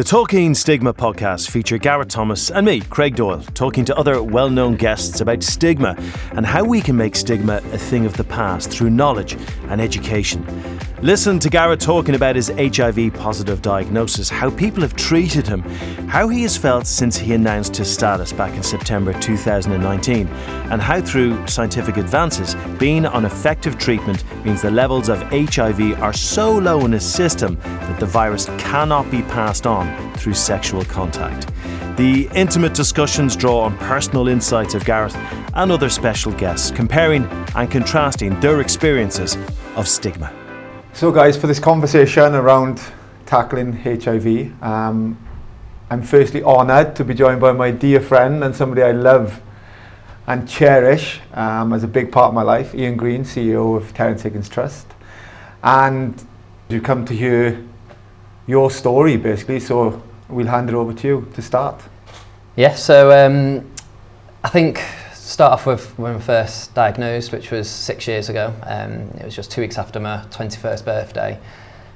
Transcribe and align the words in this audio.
The 0.00 0.04
Talking 0.04 0.54
Stigma 0.54 0.94
podcast 0.94 1.50
feature 1.50 1.76
Gareth 1.76 2.08
Thomas 2.08 2.50
and 2.50 2.64
me, 2.64 2.80
Craig 2.80 3.16
Doyle, 3.16 3.42
talking 3.52 3.84
to 3.84 3.94
other 3.98 4.22
well 4.22 4.48
known 4.48 4.76
guests 4.76 5.20
about 5.20 5.42
stigma 5.42 5.94
and 6.32 6.46
how 6.46 6.64
we 6.64 6.80
can 6.80 6.96
make 6.96 7.14
stigma 7.14 7.56
a 7.56 7.76
thing 7.76 8.06
of 8.06 8.16
the 8.16 8.24
past 8.24 8.70
through 8.70 8.88
knowledge 8.88 9.36
and 9.68 9.78
education. 9.78 10.42
Listen 11.02 11.38
to 11.38 11.48
Gareth 11.48 11.80
talking 11.80 12.14
about 12.14 12.36
his 12.36 12.52
HIV 12.58 13.14
positive 13.14 13.62
diagnosis, 13.62 14.28
how 14.28 14.50
people 14.50 14.82
have 14.82 14.94
treated 14.94 15.46
him, 15.46 15.62
how 16.10 16.28
he 16.28 16.42
has 16.42 16.58
felt 16.58 16.86
since 16.86 17.16
he 17.16 17.32
announced 17.32 17.74
his 17.74 17.90
status 17.90 18.34
back 18.34 18.54
in 18.54 18.62
September 18.62 19.14
2019, 19.14 20.28
and 20.28 20.82
how 20.82 21.00
through 21.00 21.46
scientific 21.46 21.96
advances, 21.96 22.54
being 22.78 23.06
on 23.06 23.24
effective 23.24 23.78
treatment 23.78 24.22
means 24.44 24.60
the 24.60 24.70
levels 24.70 25.08
of 25.08 25.22
HIV 25.22 25.98
are 26.02 26.12
so 26.12 26.52
low 26.52 26.84
in 26.84 26.92
his 26.92 27.10
system 27.10 27.56
that 27.64 27.98
the 27.98 28.04
virus 28.04 28.44
cannot 28.58 29.10
be 29.10 29.22
passed 29.22 29.66
on 29.66 30.12
through 30.16 30.34
sexual 30.34 30.84
contact. 30.84 31.48
The 31.96 32.28
intimate 32.34 32.74
discussions 32.74 33.36
draw 33.36 33.60
on 33.60 33.78
personal 33.78 34.28
insights 34.28 34.74
of 34.74 34.84
Gareth 34.84 35.16
and 35.54 35.72
other 35.72 35.88
special 35.88 36.32
guests, 36.32 36.70
comparing 36.70 37.24
and 37.54 37.70
contrasting 37.70 38.38
their 38.40 38.60
experiences 38.60 39.38
of 39.76 39.88
stigma. 39.88 40.30
So, 40.92 41.12
guys, 41.12 41.36
for 41.36 41.46
this 41.46 41.60
conversation 41.60 42.34
around 42.34 42.82
tackling 43.24 43.72
HIV, 43.72 44.62
um, 44.62 45.16
I'm 45.88 46.02
firstly 46.02 46.42
honoured 46.42 46.96
to 46.96 47.04
be 47.04 47.14
joined 47.14 47.40
by 47.40 47.52
my 47.52 47.70
dear 47.70 48.00
friend 48.00 48.42
and 48.42 48.54
somebody 48.54 48.82
I 48.82 48.90
love 48.90 49.40
and 50.26 50.48
cherish 50.48 51.20
um, 51.32 51.72
as 51.72 51.84
a 51.84 51.88
big 51.88 52.12
part 52.12 52.28
of 52.28 52.34
my 52.34 52.42
life, 52.42 52.74
Ian 52.74 52.96
Green, 52.96 53.22
CEO 53.22 53.76
of 53.76 53.94
Terrence 53.94 54.22
Higgins 54.22 54.48
Trust. 54.48 54.88
And 55.62 56.22
you 56.68 56.80
come 56.80 57.04
to 57.06 57.14
hear 57.14 57.64
your 58.46 58.70
story 58.70 59.16
basically, 59.16 59.60
so 59.60 60.02
we'll 60.28 60.48
hand 60.48 60.68
it 60.68 60.74
over 60.74 60.92
to 60.92 61.06
you 61.06 61.28
to 61.34 61.40
start. 61.40 61.80
Yeah, 62.56 62.74
so 62.74 63.10
um, 63.12 63.70
I 64.42 64.48
think 64.48 64.82
start 65.30 65.52
off 65.52 65.64
with 65.64 65.96
when 65.96 66.16
I 66.16 66.18
first 66.18 66.74
diagnosed, 66.74 67.30
which 67.30 67.52
was 67.52 67.70
six 67.70 68.08
years 68.08 68.28
ago. 68.28 68.52
Um, 68.64 69.02
it 69.20 69.24
was 69.24 69.36
just 69.36 69.50
two 69.52 69.60
weeks 69.60 69.78
after 69.78 70.00
my 70.00 70.24
21st 70.30 70.84
birthday. 70.84 71.38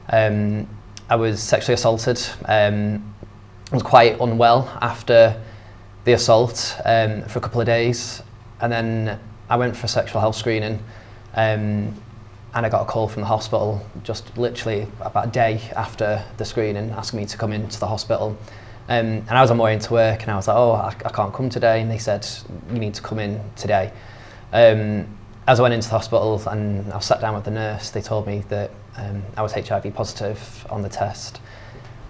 Um, 0.09 0.69
I 1.11 1.17
was 1.17 1.43
sexually 1.43 1.75
assaulted. 1.75 2.25
Um, 2.45 3.13
I 3.73 3.75
was 3.75 3.83
quite 3.83 4.21
unwell 4.21 4.69
after 4.81 5.43
the 6.05 6.13
assault 6.13 6.81
um, 6.85 7.23
for 7.23 7.41
a 7.41 7.43
couple 7.43 7.61
of 7.61 7.67
days, 7.67 8.23
and 8.61 8.73
then 8.73 9.19
I 9.51 9.57
went 9.57 9.77
for 9.77 9.87
a 9.87 9.89
sexual 9.89 10.21
health 10.21 10.37
screening. 10.37 10.79
Um, 11.35 11.93
and 12.55 12.65
I 12.65 12.69
got 12.69 12.83
a 12.83 12.85
call 12.85 13.09
from 13.09 13.23
the 13.23 13.27
hospital 13.27 13.85
just 14.05 14.39
literally 14.39 14.87
about 15.01 15.27
a 15.27 15.31
day 15.31 15.61
after 15.75 16.25
the 16.37 16.45
screening 16.45 16.91
asking 16.91 17.19
me 17.19 17.27
to 17.27 17.37
come 17.37 17.53
into 17.53 17.81
the 17.81 17.89
hospital. 17.89 18.39
Um, 18.89 19.07
and 19.07 19.31
I 19.31 19.41
was 19.41 19.51
on 19.51 19.57
my 19.57 19.65
way 19.65 19.75
into 19.75 19.93
work 19.93 20.23
and 20.23 20.31
I 20.31 20.37
was 20.37 20.47
like, 20.47 20.57
oh, 20.57 20.73
I, 20.73 20.89
I 20.89 21.11
can't 21.11 21.33
come 21.33 21.49
today. 21.49 21.81
And 21.81 21.91
they 21.91 21.99
said, 21.99 22.27
you 22.71 22.79
need 22.79 22.95
to 22.95 23.03
come 23.03 23.19
in 23.19 23.41
today. 23.57 23.93
Um, 24.53 25.07
as 25.47 25.59
I 25.59 25.63
went 25.63 25.75
into 25.75 25.89
the 25.89 25.95
hospital 25.95 26.43
and 26.49 26.93
I 26.93 26.99
sat 27.01 27.21
down 27.21 27.35
with 27.35 27.45
the 27.45 27.51
nurse, 27.51 27.91
they 27.91 28.01
told 28.01 28.27
me 28.27 28.45
that 28.49 28.71
um, 28.97 29.23
I 29.37 29.43
was 29.43 29.53
HIV 29.53 29.95
positive 29.95 30.67
on 30.71 30.83
the 30.83 30.89
test. 30.89 31.41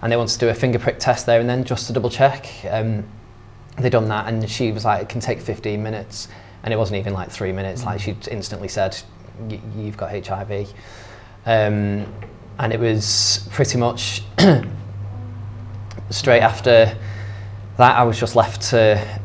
And 0.02 0.12
they 0.12 0.17
wanted 0.17 0.34
to 0.34 0.39
do 0.41 0.48
a 0.48 0.55
finger 0.55 0.78
prick 0.78 0.98
test 0.98 1.27
there 1.27 1.41
and 1.41 1.48
then 1.48 1.64
just 1.64 1.86
to 1.86 1.92
double 1.92 2.11
check. 2.11 2.48
Um, 2.69 3.05
they 3.78 3.91
done 3.91 4.08
that 4.08 4.28
and 4.28 4.48
she 4.48 4.70
was 4.72 4.84
like, 4.84 5.02
it 5.02 5.08
can 5.08 5.20
take 5.20 5.41
15 5.41 5.83
minutes. 5.83 6.28
And 6.62 6.72
it 6.72 6.77
wasn't 6.77 6.98
even 6.98 7.12
like 7.12 7.30
three 7.30 7.52
minutes. 7.52 7.84
Like 7.84 8.00
she 8.00 8.17
instantly 8.30 8.69
said, 8.69 9.00
you've 9.77 9.97
got 9.97 10.11
HIV. 10.27 10.72
Um, 11.47 12.06
and 12.58 12.72
it 12.72 12.80
was 12.80 13.48
pretty 13.52 13.78
much 13.78 14.22
straight 16.15 16.41
after 16.41 16.97
that, 17.77 17.97
I 17.97 18.05
was 18.05 18.19
just 18.19 18.37
left 18.37 18.62
to 18.70 19.20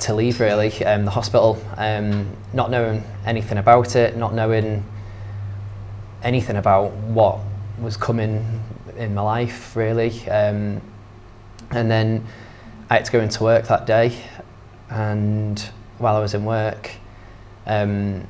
to 0.00 0.14
leave 0.14 0.38
really 0.38 0.84
um, 0.84 1.04
the 1.04 1.10
hospital, 1.10 1.60
um, 1.76 2.36
not 2.52 2.70
knowing 2.70 3.02
anything 3.26 3.58
about 3.58 3.96
it, 3.96 4.16
not 4.16 4.32
knowing 4.32 4.84
anything 6.22 6.54
about 6.56 6.92
what 6.92 7.40
was 7.80 7.96
coming 7.96 8.62
in 8.96 9.14
my 9.14 9.22
life 9.22 9.74
really. 9.74 10.28
Um, 10.28 10.80
and 11.70 11.90
then 11.90 12.24
I 12.88 12.94
had 12.94 13.04
to 13.06 13.12
go 13.12 13.20
into 13.20 13.42
work 13.42 13.66
that 13.66 13.86
day, 13.86 14.16
and 14.88 15.58
while 15.98 16.16
I 16.16 16.20
was 16.20 16.34
in 16.34 16.44
work, 16.44 16.92
um, 17.66 18.26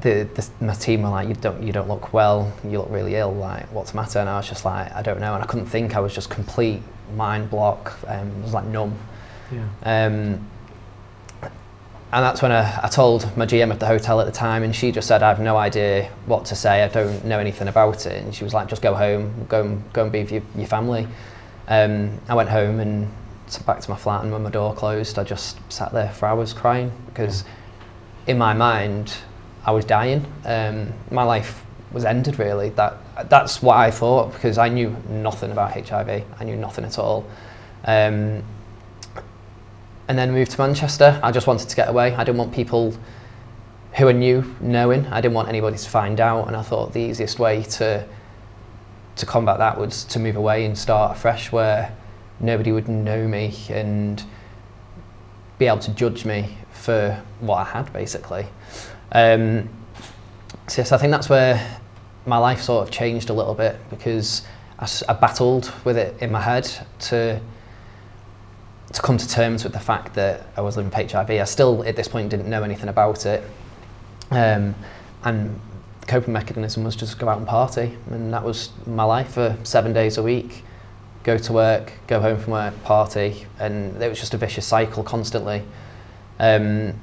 the, 0.00 0.28
the 0.34 0.48
my 0.64 0.74
team 0.74 1.02
were 1.02 1.08
like, 1.08 1.28
you 1.28 1.34
don't 1.34 1.62
you 1.62 1.72
don't 1.72 1.88
look 1.88 2.12
well, 2.12 2.52
you 2.64 2.78
look 2.78 2.90
really 2.90 3.14
ill. 3.16 3.32
Like, 3.32 3.66
what's 3.72 3.92
the 3.92 3.96
matter? 3.96 4.18
And 4.18 4.28
I 4.28 4.36
was 4.36 4.48
just 4.48 4.64
like, 4.64 4.92
I 4.92 5.02
don't 5.02 5.20
know. 5.20 5.34
And 5.34 5.42
I 5.42 5.46
couldn't 5.46 5.66
think. 5.66 5.96
I 5.96 6.00
was 6.00 6.14
just 6.14 6.30
complete 6.30 6.82
mind 7.16 7.50
block. 7.50 7.98
Um, 8.06 8.32
I 8.38 8.42
was 8.42 8.54
like 8.54 8.66
numb. 8.66 8.98
Yeah. 9.52 9.66
Um, 9.82 10.48
and 12.10 12.24
that's 12.24 12.40
when 12.40 12.52
I, 12.52 12.80
I 12.82 12.88
told 12.88 13.36
my 13.36 13.44
GM 13.44 13.70
of 13.70 13.80
the 13.80 13.86
hotel 13.86 14.18
at 14.20 14.26
the 14.26 14.32
time, 14.32 14.62
and 14.62 14.74
she 14.74 14.92
just 14.92 15.06
said, 15.06 15.22
"I 15.22 15.28
have 15.28 15.40
no 15.40 15.56
idea 15.56 16.10
what 16.26 16.46
to 16.46 16.54
say. 16.54 16.82
I 16.82 16.88
don't 16.88 17.24
know 17.24 17.38
anything 17.38 17.68
about 17.68 18.06
it." 18.06 18.24
And 18.24 18.34
she 18.34 18.44
was 18.44 18.54
like, 18.54 18.68
"Just 18.68 18.80
go 18.80 18.94
home, 18.94 19.46
go 19.48 19.62
and 19.62 19.92
go 19.92 20.04
and 20.04 20.12
be 20.12 20.20
with 20.20 20.32
your, 20.32 20.42
your 20.56 20.66
family." 20.66 21.06
Um, 21.66 22.18
I 22.28 22.34
went 22.34 22.48
home 22.48 22.80
and 22.80 23.12
back 23.66 23.80
to 23.80 23.90
my 23.90 23.96
flat, 23.96 24.22
and 24.22 24.32
when 24.32 24.42
my 24.42 24.50
door 24.50 24.74
closed, 24.74 25.18
I 25.18 25.24
just 25.24 25.58
sat 25.70 25.92
there 25.92 26.10
for 26.10 26.26
hours 26.26 26.54
crying 26.54 26.92
because, 27.06 27.44
in 28.26 28.38
my 28.38 28.54
mind, 28.54 29.14
I 29.64 29.72
was 29.72 29.84
dying. 29.84 30.24
Um, 30.44 30.92
my 31.10 31.22
life 31.22 31.64
was 31.92 32.04
ended 32.04 32.38
really. 32.38 32.70
That 32.70 32.96
that's 33.28 33.62
what 33.62 33.76
I 33.76 33.90
thought 33.90 34.32
because 34.32 34.58
I 34.58 34.68
knew 34.68 34.94
nothing 35.08 35.50
about 35.50 35.72
HIV. 35.72 36.24
I 36.38 36.44
knew 36.44 36.56
nothing 36.56 36.84
at 36.84 36.98
all. 36.98 37.26
Um, 37.84 38.42
and 40.08 40.18
then 40.18 40.32
moved 40.32 40.52
to 40.52 40.60
Manchester. 40.60 41.20
I 41.22 41.32
just 41.32 41.46
wanted 41.46 41.68
to 41.68 41.76
get 41.76 41.88
away. 41.88 42.14
I 42.14 42.24
didn't 42.24 42.38
want 42.38 42.52
people 42.52 42.94
who 43.94 44.08
I 44.08 44.12
knew 44.12 44.54
knowing. 44.60 45.06
I 45.06 45.20
didn't 45.20 45.34
want 45.34 45.48
anybody 45.48 45.76
to 45.76 45.88
find 45.88 46.20
out. 46.20 46.46
And 46.46 46.56
I 46.56 46.62
thought 46.62 46.92
the 46.92 47.00
easiest 47.00 47.38
way 47.38 47.62
to 47.62 48.06
to 49.16 49.26
combat 49.26 49.58
that 49.58 49.76
was 49.78 50.04
to 50.04 50.18
move 50.20 50.36
away 50.36 50.64
and 50.64 50.78
start 50.78 51.16
afresh, 51.16 51.50
where 51.50 51.94
nobody 52.40 52.70
would 52.72 52.88
know 52.88 53.26
me 53.26 53.54
and 53.68 54.22
be 55.58 55.66
able 55.66 55.80
to 55.80 55.90
judge 55.90 56.24
me 56.24 56.56
for 56.70 57.20
what 57.40 57.56
I 57.56 57.64
had, 57.64 57.92
basically. 57.92 58.46
Um, 59.12 59.68
so 60.66 60.82
yes, 60.82 60.92
I 60.92 60.98
think 60.98 61.10
that's 61.10 61.28
where 61.28 61.80
my 62.26 62.38
life 62.38 62.60
sort 62.60 62.86
of 62.86 62.92
changed 62.92 63.30
a 63.30 63.32
little 63.32 63.54
bit 63.54 63.76
because 63.90 64.42
I, 64.78 64.88
I 65.08 65.14
battled 65.14 65.72
with 65.84 65.96
it 65.96 66.20
in 66.22 66.30
my 66.30 66.40
head 66.40 66.70
to 67.00 67.40
to 68.92 69.02
come 69.02 69.18
to 69.18 69.28
terms 69.28 69.64
with 69.64 69.72
the 69.72 69.80
fact 69.80 70.14
that 70.14 70.46
I 70.56 70.62
was 70.62 70.76
living 70.76 70.90
with 70.90 71.12
HIV. 71.12 71.30
I 71.30 71.44
still, 71.44 71.84
at 71.84 71.94
this 71.94 72.08
point, 72.08 72.30
didn't 72.30 72.48
know 72.48 72.62
anything 72.62 72.88
about 72.88 73.26
it. 73.26 73.42
Um, 74.30 74.74
and 75.24 75.60
the 76.00 76.06
coping 76.06 76.32
mechanism 76.32 76.84
was 76.84 76.96
just 76.96 77.18
go 77.18 77.28
out 77.28 77.38
and 77.38 77.46
party. 77.46 77.96
And 78.10 78.32
that 78.32 78.42
was 78.42 78.70
my 78.86 79.04
life 79.04 79.32
for 79.34 79.56
seven 79.62 79.92
days 79.92 80.16
a 80.16 80.22
week. 80.22 80.64
Go 81.22 81.36
to 81.36 81.52
work, 81.52 81.92
go 82.06 82.20
home 82.20 82.38
from 82.38 82.54
work, 82.54 82.82
party. 82.82 83.46
And 83.58 84.00
it 84.02 84.08
was 84.08 84.18
just 84.18 84.32
a 84.32 84.38
vicious 84.38 84.66
cycle 84.66 85.02
constantly. 85.02 85.64
Um, 86.38 86.98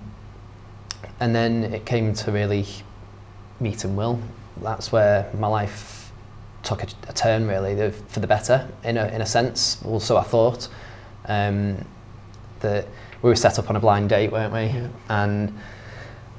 and 1.19 1.35
then 1.35 1.63
it 1.73 1.85
came 1.85 2.13
to 2.13 2.31
really 2.31 2.65
meeting 3.59 3.95
Will. 3.95 4.19
That's 4.61 4.91
where 4.91 5.29
my 5.37 5.47
life 5.47 6.11
took 6.63 6.83
a, 6.83 6.87
a 7.07 7.13
turn 7.13 7.47
really 7.47 7.91
for 7.91 8.19
the 8.19 8.27
better 8.27 8.67
in 8.83 8.97
a, 8.97 9.07
in 9.07 9.21
a 9.21 9.25
sense. 9.25 9.83
Also, 9.85 10.17
I 10.17 10.23
thought 10.23 10.67
um, 11.27 11.85
that 12.59 12.87
we 13.21 13.29
were 13.29 13.35
set 13.35 13.59
up 13.59 13.69
on 13.69 13.75
a 13.75 13.79
blind 13.79 14.09
date, 14.09 14.31
weren't 14.31 14.53
we? 14.53 14.61
Yeah. 14.61 14.87
And 15.09 15.49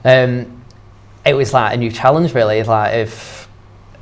um, 0.05 0.63
it 1.25 1.35
was 1.35 1.53
like 1.53 1.75
a 1.75 1.77
new 1.77 1.91
challenge 1.91 2.35
really, 2.35 2.63
like 2.63 2.95
if 2.95 3.49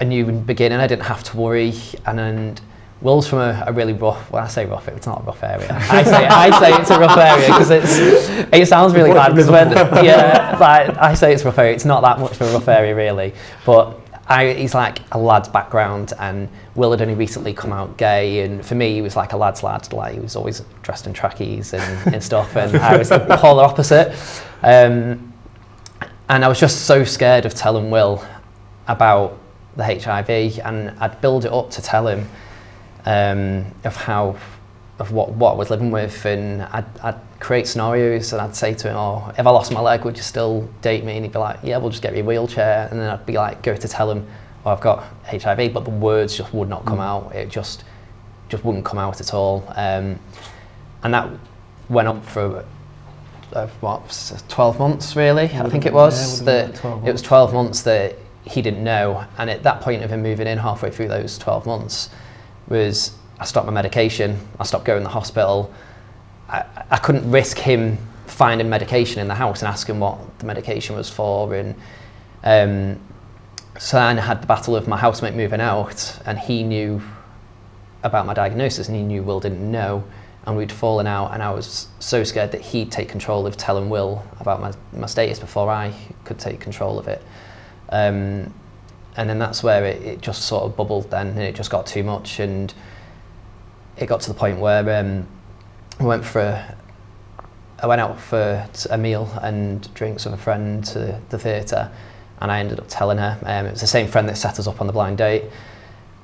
a 0.01 0.05
new 0.05 0.33
beginning, 0.33 0.81
I 0.81 0.87
didn't 0.87 1.05
have 1.05 1.23
to 1.25 1.37
worry 1.37 1.73
and, 2.07 2.19
and 2.19 2.61
Will's 3.01 3.29
from 3.29 3.41
a, 3.41 3.65
a, 3.67 3.73
really 3.73 3.93
rough. 3.93 4.31
Well, 4.31 4.43
I 4.43 4.49
say 4.49 4.65
rough. 4.65 4.89
It's 4.89 5.07
not 5.07 5.21
a 5.21 5.25
rough 5.25 5.43
area. 5.43 5.69
I 5.71 6.03
say 6.05 6.27
I 6.27 6.59
say 6.59 6.73
it's 6.81 6.91
a 6.91 6.99
rough 6.99 7.19
area 7.19 7.47
because 7.47 7.71
it's. 7.71 7.99
It 8.51 8.67
sounds 8.67 8.95
really 8.95 9.13
bad 9.13 9.33
because 9.33 9.51
when 9.51 9.71
yeah, 10.05 10.44
like 10.61 10.97
I 10.97 11.15
say 11.15 11.33
it's 11.33 11.45
rough 11.45 11.59
area. 11.59 11.73
It's 11.73 11.85
not 11.85 12.03
that 12.03 12.19
much 12.19 12.33
of 12.33 12.43
a 12.43 12.53
rough 12.53 12.69
area 12.69 12.95
really, 12.95 13.35
but 13.65 14.01
I, 14.27 14.53
he's 14.55 14.75
like 14.75 15.01
a 15.13 15.19
lad's 15.19 15.49
background, 15.49 16.13
and 16.19 16.49
Will 16.75 16.91
had 16.93 17.03
only 17.03 17.15
recently 17.15 17.53
come 17.53 17.73
out 17.73 17.97
gay, 17.97 18.41
and 18.41 18.65
for 18.65 18.75
me, 18.75 18.95
he 18.95 19.03
was 19.03 19.17
like 19.17 19.33
a 19.33 19.37
lad's 19.37 19.63
lad. 19.63 19.93
Like 19.93 20.15
he 20.15 20.21
was 20.21 20.35
always 20.35 20.63
dressed 20.83 21.07
in 21.07 21.13
trackies 21.13 21.75
and, 21.75 22.15
and 22.15 22.23
stuff, 22.23 22.57
and 22.57 22.77
I 22.77 22.97
was 22.97 23.11
the 23.11 23.19
polar 23.41 23.65
opposite. 23.65 24.17
Um, 24.63 25.33
and 26.31 26.43
I 26.43 26.49
was 26.49 26.59
just 26.59 26.87
so 26.87 27.05
scared 27.05 27.45
of 27.45 27.55
telling 27.55 27.91
Will 27.91 28.25
about 28.89 29.39
the 29.77 29.85
HIV, 29.85 30.59
and 30.61 30.91
I'd 31.01 31.21
build 31.21 31.45
it 31.45 31.53
up 31.53 31.71
to 31.73 31.83
tell 31.83 32.09
him 32.09 32.27
um, 33.05 33.67
of 33.85 33.95
how 33.95 34.37
of 34.99 35.11
what, 35.13 35.31
what 35.31 35.53
I 35.53 35.57
was 35.57 35.71
living 35.71 35.91
with 35.91 36.25
and 36.25 36.63
I'd, 36.63 36.85
I'd 37.03 37.21
create 37.41 37.67
scenarios 37.67 38.33
and 38.33 38.41
I'd 38.41 38.55
say 38.55 38.75
to 38.75 38.91
him, 38.91 38.97
oh, 38.97 39.33
if 39.37 39.45
I 39.47 39.51
lost 39.51 39.73
my 39.73 39.81
leg, 39.81 40.05
would 40.05 40.17
you 40.17 40.23
still 40.23 40.69
date 40.83 41.05
me? 41.05 41.17
And 41.17 41.25
he'd 41.25 41.33
be 41.33 41.39
like, 41.39 41.59
yeah, 41.63 41.79
we'll 41.79 41.91
just 41.91 42.03
get 42.03 42.15
you 42.15 42.23
a 42.23 42.27
wheelchair. 42.27 42.89
And 42.91 43.01
then 43.01 43.11
I'd 43.11 43.27
be 43.27 43.35
like, 43.35 43.63
go 43.63 43.75
to 43.75 43.89
tell 43.89 44.11
him, 44.11 44.27
oh, 44.65 44.71
I've 44.71 44.81
got 44.81 45.05
HIV, 45.27 45.73
but 45.73 45.85
the 45.85 45.91
words 45.91 46.37
just 46.37 46.55
would 46.55 46.69
not 46.69 46.85
come 46.87 46.99
mm. 46.99 47.03
out. 47.03 47.35
It 47.35 47.49
just, 47.49 47.85
just 48.49 48.65
wouldn't 48.65 48.85
come 48.85 48.99
out 48.99 49.21
at 49.21 49.35
all. 49.35 49.65
Um, 49.75 50.19
and 51.03 51.13
that 51.13 51.29
went 51.89 52.07
on 52.07 52.23
for 52.23 52.65
uh, 53.53 53.67
what, 53.81 54.45
12 54.49 54.79
months 54.79 55.17
really, 55.17 55.45
I 55.45 55.69
think 55.69 55.87
it 55.87 55.93
was. 55.93 56.41
Yeah, 56.41 56.67
that 56.69 56.85
it 57.07 57.13
was 57.13 57.21
12 57.23 57.53
months 57.53 57.83
that 57.83 58.17
he 58.45 58.63
didn't 58.63 58.85
know. 58.85 59.25
And 59.39 59.51
at 59.51 59.65
that 59.65 59.81
point 59.81 60.05
of 60.05 60.11
him 60.11 60.23
moving 60.23 60.47
in 60.47 60.59
halfway 60.59 60.91
through 60.91 61.09
those 61.09 61.37
12 61.37 61.67
months 61.67 62.11
was 62.69 63.13
I 63.39 63.45
stopped 63.45 63.67
my 63.67 63.73
medication, 63.73 64.39
I 64.61 64.65
stopped 64.65 64.85
going 64.85 65.01
to 65.01 65.05
the 65.05 65.11
hospital. 65.11 65.73
I, 66.49 66.65
I 66.91 66.99
couldn't 66.99 67.31
risk 67.31 67.59
him 67.59 67.99
finding 68.27 68.69
medication 68.69 69.21
in 69.21 69.29
the 69.29 69.35
house 69.35 69.61
and 69.61 69.69
asking 69.69 70.01
what 70.01 70.39
the 70.39 70.47
medication 70.47 70.97
was 70.97 71.09
for. 71.11 71.55
And 71.55 71.75
um, 72.43 73.01
so 73.79 73.97
then 73.97 74.19
I 74.19 74.23
had 74.23 74.43
the 74.43 74.47
battle 74.47 74.77
of 74.77 74.87
my 74.87 74.97
housemate 74.97 75.35
moving 75.35 75.61
out, 75.61 76.19
and 76.27 76.39
he 76.39 76.63
knew 76.63 77.03
about 78.03 78.27
my 78.27 78.35
diagnosis, 78.35 78.89
and 78.89 78.97
he 78.97 79.03
knew 79.03 79.23
Will 79.23 79.41
didn't 79.41 79.71
know. 79.71 80.05
And 80.47 80.59
we'd 80.59 80.71
fallen 80.71 81.07
out, 81.07 81.33
and 81.33 81.43
I 81.43 81.51
was 81.51 81.89
so 82.01 82.23
scared 82.23 82.53
that 82.53 82.61
he'd 82.61 82.93
take 82.93 83.09
control 83.09 83.47
of 83.47 83.57
telling 83.57 83.89
Will 83.89 84.23
about 84.41 84.61
my, 84.61 84.73
my 84.93 85.07
status 85.07 85.39
before 85.39 85.71
I 85.71 85.95
could 86.25 86.39
take 86.39 86.61
control 86.61 86.99
of 86.99 87.09
it. 87.09 87.23
Um, 87.89 88.53
and 89.17 89.31
then 89.31 89.39
that's 89.39 89.63
where 89.63 89.87
it, 89.87 90.03
it 90.03 90.21
just 90.21 90.43
sort 90.43 90.65
of 90.65 90.77
bubbled 90.77 91.11
then, 91.11 91.29
and 91.29 91.41
it 91.41 91.55
just 91.55 91.71
got 91.71 91.87
too 91.87 92.05
much. 92.05 92.41
And 92.41 92.75
it 93.97 94.07
got 94.07 94.21
to 94.23 94.29
the 94.29 94.39
point 94.39 94.59
where 94.59 95.01
um, 95.01 95.27
I 96.01 96.05
went 96.05 96.25
for 96.25 96.41
a, 96.41 96.77
I 97.81 97.87
went 97.87 98.01
out 98.01 98.19
for 98.19 98.67
a 98.91 98.99
meal 98.99 99.31
and 99.43 99.93
drinks 99.95 100.25
with 100.25 100.35
a 100.35 100.39
friend 100.39 100.85
to 100.87 101.21
the 101.29 101.39
theatre, 101.39 101.91
and 102.41 102.51
I 102.51 102.61
ended 102.61 102.81
up 102.81 102.87
telling 102.89 103.19
her. 103.19 103.39
Um, 103.45 103.67
it 103.67 103.73
was 103.73 103.81
the 103.81 103.87
same 103.87 104.09
friend 104.09 104.29
that 104.29 104.37
set 104.37 104.59
us 104.59 104.67
up 104.67 104.81
on 104.81 104.87
the 104.87 104.93
blind 104.93 105.19
date, 105.19 105.45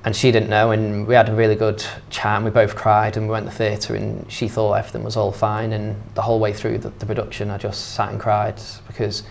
and 0.05 0.15
she 0.17 0.33
didn't 0.33 0.49
know. 0.49 0.71
And 0.73 1.07
we 1.07 1.15
had 1.15 1.29
a 1.29 1.35
really 1.35 1.55
good 1.55 1.85
chat, 2.09 2.37
and 2.37 2.45
we 2.45 2.51
both 2.51 2.75
cried, 2.75 3.17
and 3.17 3.27
we 3.27 3.33
went 3.33 3.47
to 3.47 3.51
the 3.51 3.57
theatre, 3.57 3.95
and 3.95 4.31
she 4.31 4.49
thought 4.49 4.75
everything 4.75 5.05
was 5.05 5.17
all 5.17 5.33
fine. 5.33 5.73
And 5.73 6.01
the 6.15 6.23
whole 6.23 6.41
way 6.41 6.53
through 6.53 6.79
the, 6.79 6.91
the 6.91 7.07
production, 7.07 7.51
I 7.51 7.59
just 7.59 7.95
sat 7.95 8.11
and 8.11 8.19
cried 8.19 8.61
because 8.87 9.23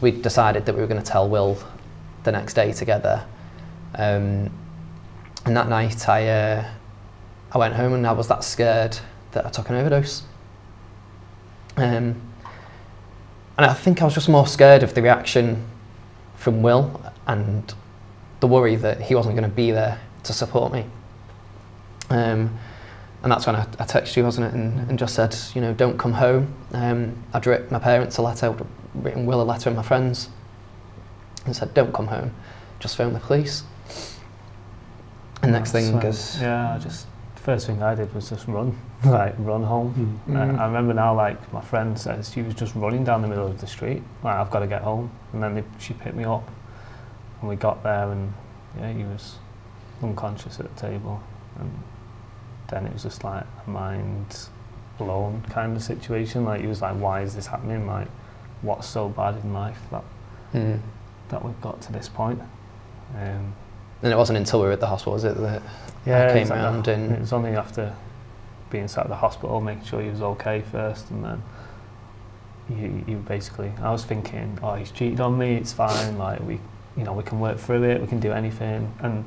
we 0.00 0.10
decided 0.10 0.66
that 0.66 0.74
we 0.74 0.80
were 0.80 0.86
going 0.86 1.02
to 1.02 1.10
tell 1.10 1.28
Will 1.28 1.58
the 2.24 2.32
next 2.32 2.54
day 2.54 2.72
together. 2.72 3.24
Um, 3.94 4.50
and 5.44 5.56
that 5.56 5.68
night, 5.68 6.08
I 6.08 6.28
uh, 6.28 6.70
I 7.52 7.58
went 7.58 7.74
home 7.74 7.94
and 7.94 8.06
I 8.06 8.12
was 8.12 8.28
that 8.28 8.44
scared 8.44 8.98
that 9.32 9.46
I 9.46 9.50
took 9.50 9.68
an 9.70 9.76
overdose. 9.76 10.22
Um, 11.76 12.20
and 13.56 13.66
I 13.66 13.72
think 13.72 14.02
I 14.02 14.04
was 14.04 14.14
just 14.14 14.28
more 14.28 14.46
scared 14.46 14.82
of 14.82 14.94
the 14.94 15.02
reaction 15.02 15.66
from 16.36 16.62
Will 16.62 17.00
and 17.26 17.74
the 18.40 18.46
worry 18.46 18.76
that 18.76 19.00
he 19.00 19.14
wasn't 19.14 19.36
going 19.36 19.48
to 19.48 19.54
be 19.54 19.70
there 19.70 20.00
to 20.24 20.32
support 20.32 20.72
me. 20.72 20.84
Um, 22.10 22.58
and 23.22 23.32
that's 23.32 23.46
when 23.46 23.56
I, 23.56 23.62
I 23.62 23.84
texted 23.84 24.16
you, 24.16 24.24
wasn't 24.24 24.46
it, 24.46 24.54
and, 24.54 24.88
and 24.88 24.98
just 24.98 25.14
said, 25.14 25.36
you 25.54 25.60
know, 25.60 25.74
don't 25.74 25.98
come 25.98 26.12
home. 26.12 26.54
Um, 26.72 27.16
I'd 27.32 27.46
written 27.46 27.68
my 27.70 27.80
parents 27.80 28.16
a 28.18 28.22
letter, 28.22 28.50
I'd 28.50 28.66
written 29.04 29.26
Will 29.26 29.42
a 29.42 29.44
letter 29.44 29.68
and 29.68 29.76
my 29.76 29.82
friends, 29.82 30.28
and 31.44 31.54
said, 31.54 31.74
don't 31.74 31.92
come 31.92 32.06
home, 32.06 32.32
just 32.78 32.96
phone 32.96 33.12
the 33.12 33.20
police. 33.20 33.64
And 35.42 35.52
next 35.52 35.72
thing 35.72 36.00
is, 36.02 36.40
yeah, 36.40 36.74
I 36.74 36.78
just 36.78 37.06
first 37.48 37.66
thing 37.66 37.82
I 37.82 37.94
did 37.94 38.14
was 38.14 38.28
just 38.28 38.46
run, 38.46 38.78
like 39.06 39.34
run 39.38 39.62
home. 39.62 40.20
Mm. 40.28 40.36
Uh, 40.36 40.62
I 40.62 40.66
remember 40.66 40.92
now, 40.92 41.14
like 41.14 41.50
my 41.50 41.62
friend 41.62 41.98
says, 41.98 42.30
she 42.30 42.42
was 42.42 42.52
just 42.52 42.74
running 42.74 43.04
down 43.04 43.22
the 43.22 43.28
middle 43.28 43.46
of 43.46 43.58
the 43.58 43.66
street. 43.66 44.02
Like 44.22 44.36
I've 44.36 44.50
got 44.50 44.58
to 44.58 44.66
get 44.66 44.82
home, 44.82 45.10
and 45.32 45.42
then 45.42 45.54
they, 45.54 45.64
she 45.78 45.94
picked 45.94 46.14
me 46.14 46.24
up, 46.24 46.46
and 47.40 47.48
we 47.48 47.56
got 47.56 47.82
there, 47.82 48.12
and 48.12 48.34
yeah, 48.78 48.92
he 48.92 49.02
was 49.02 49.36
unconscious 50.02 50.60
at 50.60 50.76
the 50.76 50.78
table, 50.78 51.22
and 51.58 51.70
then 52.68 52.84
it 52.84 52.92
was 52.92 53.04
just 53.04 53.24
like 53.24 53.44
a 53.66 53.70
mind 53.70 54.50
blown 54.98 55.40
kind 55.48 55.74
of 55.74 55.82
situation. 55.82 56.44
Like 56.44 56.60
he 56.60 56.66
was 56.66 56.82
like, 56.82 56.96
why 56.96 57.22
is 57.22 57.34
this 57.34 57.46
happening? 57.46 57.86
Like, 57.86 58.08
what's 58.60 58.86
so 58.86 59.08
bad 59.08 59.42
in 59.42 59.54
life 59.54 59.80
that 59.90 60.04
mm. 60.52 60.78
that 61.30 61.42
we've 61.42 61.62
got 61.62 61.80
to 61.80 61.92
this 61.92 62.10
point? 62.10 62.42
Um, 63.16 63.54
and 64.02 64.12
it 64.12 64.16
wasn't 64.16 64.38
until 64.38 64.60
we 64.60 64.66
were 64.66 64.72
at 64.72 64.80
the 64.80 64.86
hospital, 64.86 65.14
was 65.14 65.24
it, 65.24 65.36
that 65.38 65.62
yeah, 66.06 66.28
came 66.32 66.42
it's 66.42 66.50
like 66.50 66.58
round 66.58 66.84
that. 66.84 66.98
and- 66.98 67.12
it 67.12 67.20
was 67.20 67.32
only 67.32 67.50
after 67.50 67.94
being 68.70 68.88
sat 68.88 69.04
at 69.04 69.08
the 69.08 69.16
hospital, 69.16 69.60
making 69.60 69.84
sure 69.84 70.00
he 70.02 70.10
was 70.10 70.22
okay 70.22 70.62
first, 70.70 71.10
and 71.10 71.24
then 71.24 71.42
you, 72.68 73.04
you 73.06 73.16
basically. 73.16 73.72
I 73.80 73.90
was 73.90 74.04
thinking, 74.04 74.58
oh, 74.62 74.74
he's 74.74 74.90
cheated 74.90 75.20
on 75.20 75.38
me. 75.38 75.56
It's 75.56 75.72
fine. 75.72 76.18
Like 76.18 76.40
we, 76.40 76.60
you 76.96 77.04
know, 77.04 77.14
we 77.14 77.22
can 77.22 77.40
work 77.40 77.58
through 77.58 77.84
it. 77.84 78.00
We 78.00 78.06
can 78.06 78.20
do 78.20 78.30
anything. 78.32 78.92
And 79.00 79.24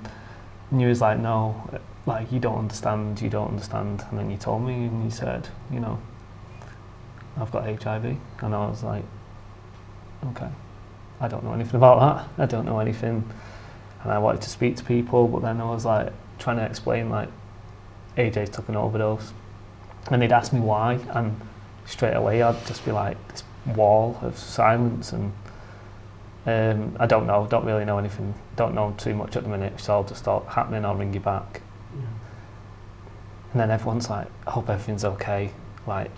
you 0.72 0.88
was 0.88 1.02
like, 1.02 1.18
no, 1.18 1.70
like 2.06 2.32
you 2.32 2.40
don't 2.40 2.60
understand. 2.60 3.20
You 3.20 3.30
don't 3.30 3.48
understand. 3.50 4.04
And 4.12 4.20
then 4.20 4.30
you 4.30 4.38
told 4.38 4.62
me, 4.64 4.74
and 4.74 5.04
you 5.04 5.10
said, 5.10 5.48
you 5.72 5.80
know, 5.80 6.00
I've 7.38 7.52
got 7.52 7.64
HIV, 7.66 8.06
and 8.06 8.54
I 8.56 8.68
was 8.68 8.84
like, 8.84 9.04
okay, 10.28 10.50
I 11.20 11.28
don't 11.28 11.44
know 11.44 11.54
anything 11.54 11.76
about 11.78 12.00
that. 12.38 12.44
I 12.44 12.46
don't 12.46 12.66
know 12.66 12.78
anything 12.80 13.28
and 14.04 14.12
I 14.12 14.18
wanted 14.20 14.42
to 14.42 14.50
speak 14.50 14.76
to 14.78 14.84
people, 14.84 15.28
but 15.28 15.42
then 15.42 15.62
I 15.62 15.66
was 15.66 15.86
like 15.86 16.12
trying 16.40 16.58
to 16.58 16.66
explain 16.66 17.10
like 17.10 17.30
AJ's 18.18 18.50
took 18.50 18.68
an 18.70 18.76
overdose, 18.76 19.34
and 20.10 20.22
they'd 20.22 20.32
ask 20.32 20.54
me 20.54 20.60
why, 20.60 21.00
and 21.12 21.40
straight 21.86 22.14
away 22.16 22.42
I'd 22.42 22.66
just 22.66 22.84
be 22.86 22.92
like 22.92 23.18
this 23.30 23.44
wall 23.76 24.18
of 24.22 24.38
silence, 24.38 25.14
and 25.14 25.32
um, 26.46 26.96
I 27.00 27.06
don't 27.06 27.28
know, 27.28 27.46
don't 27.50 27.66
really 27.66 27.86
know 27.86 28.00
anything, 28.00 28.34
don't 28.56 28.74
know 28.74 28.94
too 28.98 29.14
much 29.14 29.36
at 29.36 29.44
the 29.44 29.50
minute, 29.50 29.80
so 29.80 29.94
I'll 29.94 30.04
just 30.04 30.22
start 30.22 30.46
happening, 30.48 30.84
I'll 30.86 30.96
ring 30.96 31.14
you 31.14 31.20
back, 31.20 31.62
and 33.52 33.60
then 33.60 33.70
everyone's 33.70 34.10
like, 34.10 34.28
I 34.48 34.52
hope 34.52 34.70
everything's 34.70 35.06
okay, 35.06 35.52
like, 35.86 36.10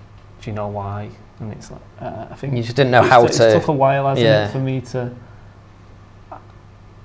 do 0.42 0.50
you 0.50 0.56
know 0.56 0.68
why? 0.68 1.10
And 1.40 1.52
it's 1.52 1.72
like, 1.72 1.82
uh, 2.00 2.28
I 2.30 2.36
think 2.36 2.56
you 2.56 2.64
just 2.64 2.76
didn't 2.76 2.92
know 2.92 3.00
it's- 3.00 3.12
how 3.12 3.26
it 3.26 3.32
to. 3.34 3.60
took 3.60 3.68
a 3.68 3.72
while, 3.74 4.08
hasn't 4.08 4.24
yeah. 4.26 4.48
it, 4.48 4.52
for 4.52 4.60
me 4.60 4.82
to. 4.82 5.14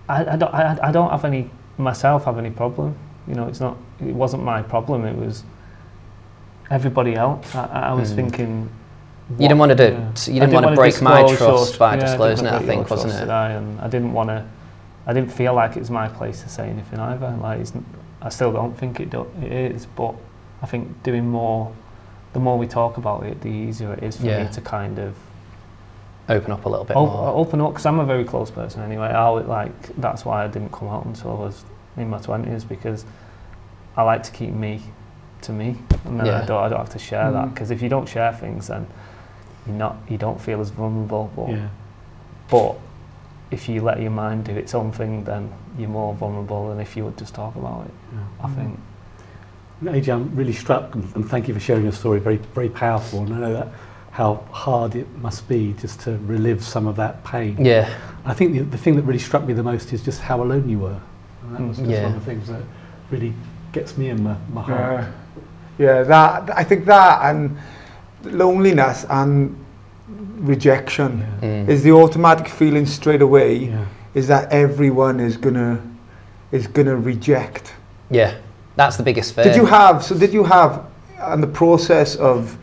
I, 0.08 0.32
I 0.32 0.36
don't. 0.36 0.54
I, 0.54 0.78
I 0.82 0.92
don't 0.92 1.10
have 1.10 1.24
any 1.24 1.50
myself 1.76 2.24
have 2.24 2.38
any 2.38 2.50
problem. 2.50 2.96
You 3.26 3.34
know, 3.34 3.46
it's 3.46 3.60
not. 3.60 3.76
It 4.00 4.14
wasn't 4.14 4.42
my 4.42 4.62
problem. 4.62 5.04
It 5.04 5.16
was 5.16 5.44
everybody 6.70 7.14
else. 7.14 7.54
I, 7.54 7.90
I 7.90 7.92
was 7.92 8.12
Mm. 8.12 8.16
thinking. 8.16 8.70
You 9.30 9.36
didn't 9.48 9.58
want 9.58 9.70
to 9.70 9.76
do. 9.76 9.92
yeah. 9.94 10.34
You 10.34 10.40
didn't 10.40 10.54
want 10.54 10.66
to 10.68 10.74
break 10.74 11.02
my 11.02 11.22
trust 11.36 11.78
by 11.78 11.94
yeah, 11.96 12.00
disclosing 12.00 12.46
it. 12.46 12.52
I 12.52 12.60
think, 12.60 12.88
wasn't 12.88 13.12
it? 13.12 13.28
I? 13.28 13.50
And 13.50 13.78
I 13.80 13.88
didn't 13.88 14.12
want 14.14 14.30
to. 14.30 14.44
I 15.06 15.12
didn't 15.12 15.30
feel 15.32 15.52
like 15.54 15.76
it's 15.76 15.90
my 15.90 16.08
place 16.08 16.42
to 16.42 16.48
say 16.48 16.68
anything 16.68 16.98
either. 16.98 17.36
Like, 17.40 17.60
I 18.22 18.28
still 18.30 18.52
don't 18.52 18.76
think 18.76 19.00
it, 19.00 19.10
do, 19.10 19.26
it 19.42 19.52
is. 19.52 19.86
But 19.86 20.14
I 20.62 20.66
think 20.66 21.02
doing 21.02 21.28
more, 21.28 21.72
the 22.32 22.40
more 22.40 22.56
we 22.58 22.66
talk 22.66 22.96
about 22.96 23.24
it, 23.24 23.40
the 23.42 23.48
easier 23.48 23.92
it 23.94 24.02
is 24.02 24.16
for 24.16 24.26
Yeah. 24.26 24.44
me 24.44 24.52
to 24.52 24.60
kind 24.62 24.98
of 24.98 25.14
Open 26.28 26.50
up 26.52 26.64
a 26.66 26.68
little 26.68 26.84
bit 26.84 26.96
Op- 26.96 27.08
more. 27.10 27.28
open 27.28 27.60
up 27.60 27.70
because 27.72 27.86
I'm 27.86 27.98
a 28.00 28.04
very 28.04 28.24
close 28.24 28.50
person 28.50 28.82
anyway. 28.82 29.06
I 29.08 29.28
like 29.28 29.96
that's 29.96 30.24
why 30.24 30.44
I 30.44 30.46
didn't 30.48 30.72
come 30.72 30.88
out 30.88 31.06
until 31.06 31.30
I 31.30 31.34
was 31.34 31.64
in 31.96 32.10
my 32.10 32.18
twenties 32.18 32.64
because 32.64 33.04
I 33.96 34.02
like 34.02 34.22
to 34.24 34.30
keep 34.30 34.52
me 34.52 34.82
to 35.42 35.52
me, 35.52 35.76
and 36.04 36.18
then 36.20 36.26
Yeah. 36.26 36.42
I 36.42 36.44
don't 36.44 36.62
I 36.64 36.68
don't 36.68 36.78
have 36.78 36.90
to 36.90 36.98
share 36.98 37.30
that 37.32 37.46
Mm. 37.46 37.54
because 37.54 37.70
if 37.70 37.80
you 37.80 37.88
don't 37.88 38.06
share 38.08 38.32
things, 38.34 38.66
then 38.68 38.86
you're 39.66 39.76
not 39.76 39.96
you 40.08 40.18
don't 40.18 40.40
feel 40.40 40.60
as 40.60 40.68
vulnerable. 40.70 41.30
But 41.34 41.48
Yeah. 41.50 41.68
but 42.50 42.76
if 43.50 43.66
you 43.68 43.80
let 43.80 43.98
your 44.00 44.10
mind 44.10 44.44
do 44.44 44.52
its 44.52 44.74
own 44.74 44.92
thing, 44.92 45.24
then 45.24 45.50
you're 45.78 45.88
more 45.88 46.12
vulnerable 46.12 46.68
than 46.68 46.78
if 46.80 46.94
you 46.96 47.04
would 47.04 47.16
just 47.16 47.34
talk 47.34 47.56
about 47.56 47.86
it. 47.86 47.92
yeah. 48.12 48.46
I 48.46 48.48
think. 48.50 48.78
AJ, 49.84 50.12
I'm 50.12 50.34
really 50.36 50.52
struck, 50.52 50.94
and 50.94 51.08
and 51.14 51.26
thank 51.30 51.48
you 51.48 51.54
for 51.54 51.60
sharing 51.60 51.84
your 51.84 51.92
story. 51.92 52.18
Very, 52.18 52.36
very 52.54 52.68
powerful. 52.68 53.20
And 53.20 53.32
I 53.34 53.38
know 53.38 53.52
that 53.54 53.68
how 54.10 54.44
hard 54.50 54.94
it 54.96 55.06
must 55.18 55.48
be 55.48 55.74
just 55.80 56.00
to 56.00 56.18
relive 56.26 56.62
some 56.64 56.86
of 56.86 56.96
that 56.96 57.22
pain. 57.24 57.56
Yeah, 57.64 57.88
I 58.24 58.34
think 58.34 58.52
the, 58.52 58.60
the 58.60 58.78
thing 58.78 58.96
that 58.96 59.02
really 59.02 59.18
struck 59.18 59.44
me 59.44 59.52
the 59.54 59.62
most 59.62 59.92
is 59.92 60.02
just 60.02 60.20
how 60.20 60.42
alone 60.42 60.68
you 60.68 60.78
were. 60.80 61.00
And 61.42 61.54
that 61.56 61.62
was 61.62 61.76
just 61.78 61.88
Yeah. 61.90 62.04
one 62.04 62.14
of 62.14 62.24
the 62.24 62.26
things 62.30 62.48
that 62.48 62.62
really 63.10 63.32
gets 63.72 63.96
me 63.96 64.08
in 64.10 64.22
my, 64.22 64.36
my 64.52 64.62
heart. 64.62 65.04
Yeah, 65.78 65.86
yeah. 65.86 66.02
That 66.02 66.56
I 66.56 66.64
think 66.64 66.84
that 66.86 67.20
and 67.30 67.56
loneliness 68.24 69.06
and 69.08 69.56
rejection 70.38 71.18
Yeah. 71.42 71.48
Mm. 71.48 71.68
is 71.68 71.82
the 71.82 71.92
automatic 71.92 72.48
feeling 72.48 72.86
straight 72.86 73.22
away. 73.22 73.54
Yeah. 73.54 73.84
Is 74.14 74.26
that 74.28 74.50
everyone 74.52 75.20
is 75.20 75.36
gonna 75.36 75.80
is 76.50 76.66
gonna 76.66 76.96
reject. 76.96 77.72
yeah. 78.10 78.34
That's 78.76 78.96
the 78.96 79.02
biggest 79.02 79.34
fear. 79.34 79.42
Did 79.44 79.56
you 79.56 79.66
have 79.66 80.04
so? 80.04 80.16
Did 80.16 80.32
you 80.32 80.44
have 80.44 80.86
on 81.20 81.40
the 81.40 81.46
process 81.48 82.14
of 82.16 82.56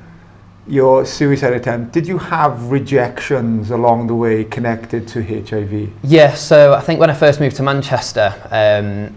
your 0.68 1.06
suicide 1.06 1.54
attempt? 1.54 1.94
Did 1.94 2.08
you 2.08 2.18
have 2.18 2.72
rejections 2.72 3.72
along 3.72 4.08
the 4.08 4.16
way 4.16 4.44
connected 4.44 5.08
to 5.10 5.24
HIV? 5.24 5.92
Yeah, 6.04 6.34
so 6.34 6.74
I 6.74 6.82
think 6.82 7.00
when 7.00 7.10
I 7.10 7.14
first 7.14 7.40
moved 7.40 7.56
to 7.58 7.64
Manchester, 7.64 8.34
um, 8.50 9.16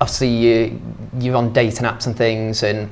obviously 0.00 0.28
you, 0.28 0.80
you're 1.18 1.36
on 1.36 1.52
dating 1.52 1.86
apps 1.86 2.06
and 2.06 2.16
things, 2.16 2.62
and 2.62 2.88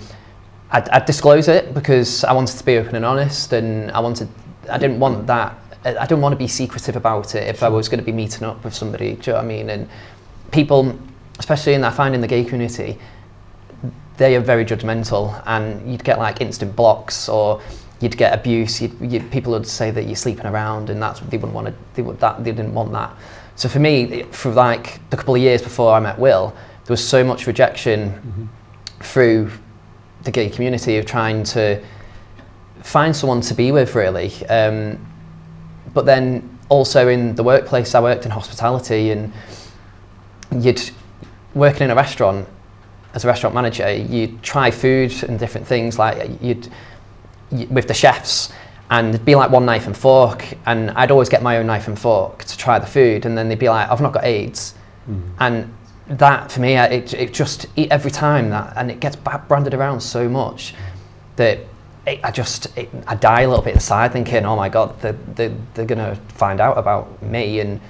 I'd, 0.70 0.88
I'd 0.88 1.04
disclose 1.04 1.48
it 1.48 1.72
because 1.72 2.24
I 2.24 2.32
wanted 2.32 2.58
to 2.58 2.64
be 2.64 2.76
open 2.78 2.96
and 2.96 3.04
honest, 3.04 3.52
and 3.52 3.90
I 3.92 4.00
wanted, 4.00 4.28
I 4.68 4.78
didn't 4.78 4.98
want 4.98 5.26
that, 5.28 5.56
I 5.84 6.04
didn't 6.04 6.20
want 6.20 6.32
to 6.32 6.38
be 6.38 6.48
secretive 6.48 6.96
about 6.96 7.34
it 7.34 7.46
if 7.48 7.62
I 7.62 7.68
was 7.68 7.88
going 7.88 8.00
to 8.00 8.04
be 8.04 8.12
meeting 8.12 8.42
up 8.42 8.64
with 8.64 8.74
somebody, 8.74 9.14
do 9.14 9.30
you 9.30 9.32
know 9.32 9.38
what 9.38 9.44
I 9.44 9.48
mean? 9.48 9.70
And 9.70 9.88
people, 10.50 10.98
especially 11.38 11.74
in, 11.74 11.84
I 11.84 11.90
find 11.90 12.14
in 12.14 12.20
the 12.20 12.26
gay 12.26 12.44
community, 12.44 12.98
they 14.18 14.36
are 14.36 14.40
very 14.40 14.64
judgmental, 14.64 15.42
and 15.46 15.90
you'd 15.90 16.04
get 16.04 16.18
like 16.18 16.40
instant 16.40 16.76
blocks 16.76 17.28
or 17.28 17.60
you'd 18.00 18.16
get 18.16 18.34
abuse. 18.38 18.82
You'd, 18.82 19.00
you'd, 19.00 19.30
people 19.30 19.52
would 19.52 19.66
say 19.66 19.90
that 19.90 20.04
you're 20.04 20.16
sleeping 20.16 20.46
around, 20.46 20.90
and 20.90 21.00
that's 21.00 21.20
they 21.20 21.38
wouldn't 21.38 21.54
want 21.54 21.68
to. 21.68 21.74
They 21.94 22.02
would 22.02 22.20
that 22.20 22.44
they 22.44 22.52
didn't 22.52 22.74
want 22.74 22.92
that. 22.92 23.16
So 23.56 23.68
for 23.68 23.78
me, 23.80 24.24
for 24.24 24.52
like 24.52 25.00
the 25.10 25.16
couple 25.16 25.34
of 25.34 25.40
years 25.40 25.62
before 25.62 25.92
I 25.94 26.00
met 26.00 26.18
Will, 26.18 26.50
there 26.84 26.92
was 26.92 27.06
so 27.06 27.24
much 27.24 27.46
rejection 27.46 28.10
Mm-hmm. 28.10 28.44
through 29.02 29.50
the 30.24 30.30
gay 30.30 30.50
community 30.50 30.98
of 30.98 31.06
trying 31.06 31.44
to 31.44 31.80
find 32.82 33.14
someone 33.14 33.40
to 33.42 33.54
be 33.54 33.72
with, 33.72 33.94
really. 33.94 34.32
Um, 34.46 34.98
but 35.94 36.04
then 36.06 36.58
also 36.68 37.08
in 37.08 37.34
the 37.36 37.42
workplace, 37.42 37.94
I 37.94 38.00
worked 38.00 38.24
in 38.24 38.30
hospitality, 38.30 39.10
and 39.10 39.32
you'd 40.60 40.90
working 41.54 41.84
in 41.84 41.90
a 41.90 41.94
restaurant 41.94 42.48
as 43.18 43.24
a 43.24 43.26
restaurant 43.26 43.52
manager, 43.52 43.92
you'd 43.92 44.40
try 44.44 44.70
food 44.70 45.12
and 45.24 45.40
different 45.40 45.66
things 45.66 45.98
like 45.98 46.30
you'd 46.40 46.68
with 47.68 47.88
the 47.88 47.94
chefs 47.94 48.52
and 48.90 49.08
it'd 49.08 49.24
be 49.24 49.34
like 49.34 49.50
one 49.50 49.66
knife 49.66 49.88
and 49.88 49.96
fork 49.96 50.44
and 50.66 50.92
I'd 50.92 51.10
always 51.10 51.28
get 51.28 51.42
my 51.42 51.56
own 51.56 51.66
knife 51.66 51.88
and 51.88 51.98
fork 51.98 52.44
to 52.44 52.56
try 52.56 52.78
the 52.78 52.86
food 52.86 53.26
and 53.26 53.36
then 53.36 53.48
they'd 53.48 53.58
be 53.58 53.68
like 53.68 53.90
I've 53.90 54.00
not 54.00 54.12
got 54.12 54.24
AIDS. 54.24 54.74
Hmm. 55.06 55.20
And 55.40 55.74
that 56.10 56.52
for 56.52 56.60
me 56.60 56.76
it, 56.76 57.12
it 57.12 57.34
just 57.34 57.66
every 57.76 58.12
time 58.12 58.50
that 58.50 58.72
and 58.76 58.88
it 58.88 59.00
gets 59.00 59.16
branded 59.16 59.74
around 59.74 60.00
so 60.00 60.28
much 60.28 60.74
that 61.34 61.58
it, 62.06 62.20
I 62.22 62.30
just 62.30 62.78
it, 62.78 62.88
I 63.08 63.16
die 63.16 63.40
a 63.40 63.48
little 63.48 63.64
bit 63.64 63.74
inside 63.74 64.12
thinking 64.12 64.46
oh 64.46 64.54
my 64.54 64.68
god 64.68 64.98
they're, 65.00 65.18
they're, 65.34 65.56
they're 65.74 65.86
gonna 65.86 66.14
find 66.28 66.60
out 66.60 66.78
about 66.78 67.20
me 67.20 67.58
and 67.58 67.80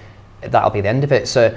that'll 0.40 0.70
be 0.70 0.80
the 0.80 0.88
end 0.88 1.04
of 1.04 1.12
it. 1.12 1.28
So 1.28 1.54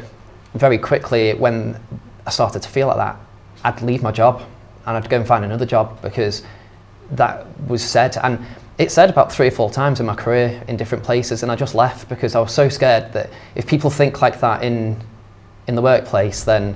very 0.56 0.78
quickly 0.78 1.36
when 1.36 1.80
I 2.28 2.32
started 2.32 2.64
to 2.64 2.68
feel 2.68 2.88
like 2.88 2.98
that 2.98 3.18
I'd 3.64 3.82
leave 3.82 4.02
my 4.02 4.12
job 4.12 4.44
and 4.86 4.98
I'd 4.98 5.10
go 5.10 5.18
and 5.18 5.28
find 5.28 5.46
another 5.46 5.66
job 5.66 6.02
because 6.02 6.44
that 7.12 7.46
was 7.68 7.84
said. 7.84 8.18
And 8.18 8.46
it 8.78 8.92
said 8.92 9.10
about 9.10 9.32
three 9.32 9.48
or 9.48 9.52
four 9.52 9.70
times 9.70 10.00
in 10.00 10.06
my 10.06 10.16
career 10.16 10.64
in 10.68 10.78
different 10.78 11.04
places 11.04 11.44
and 11.44 11.52
I 11.52 11.56
just 11.56 11.76
left 11.76 12.10
because 12.10 12.36
I 12.36 12.40
was 12.40 12.54
so 12.54 12.68
scared 12.70 13.14
that 13.14 13.30
if 13.56 13.68
people 13.68 13.90
think 13.90 14.22
like 14.22 14.40
that 14.40 14.64
in 14.64 15.00
in 15.68 15.76
the 15.76 15.82
workplace 15.82 16.44
then 16.44 16.76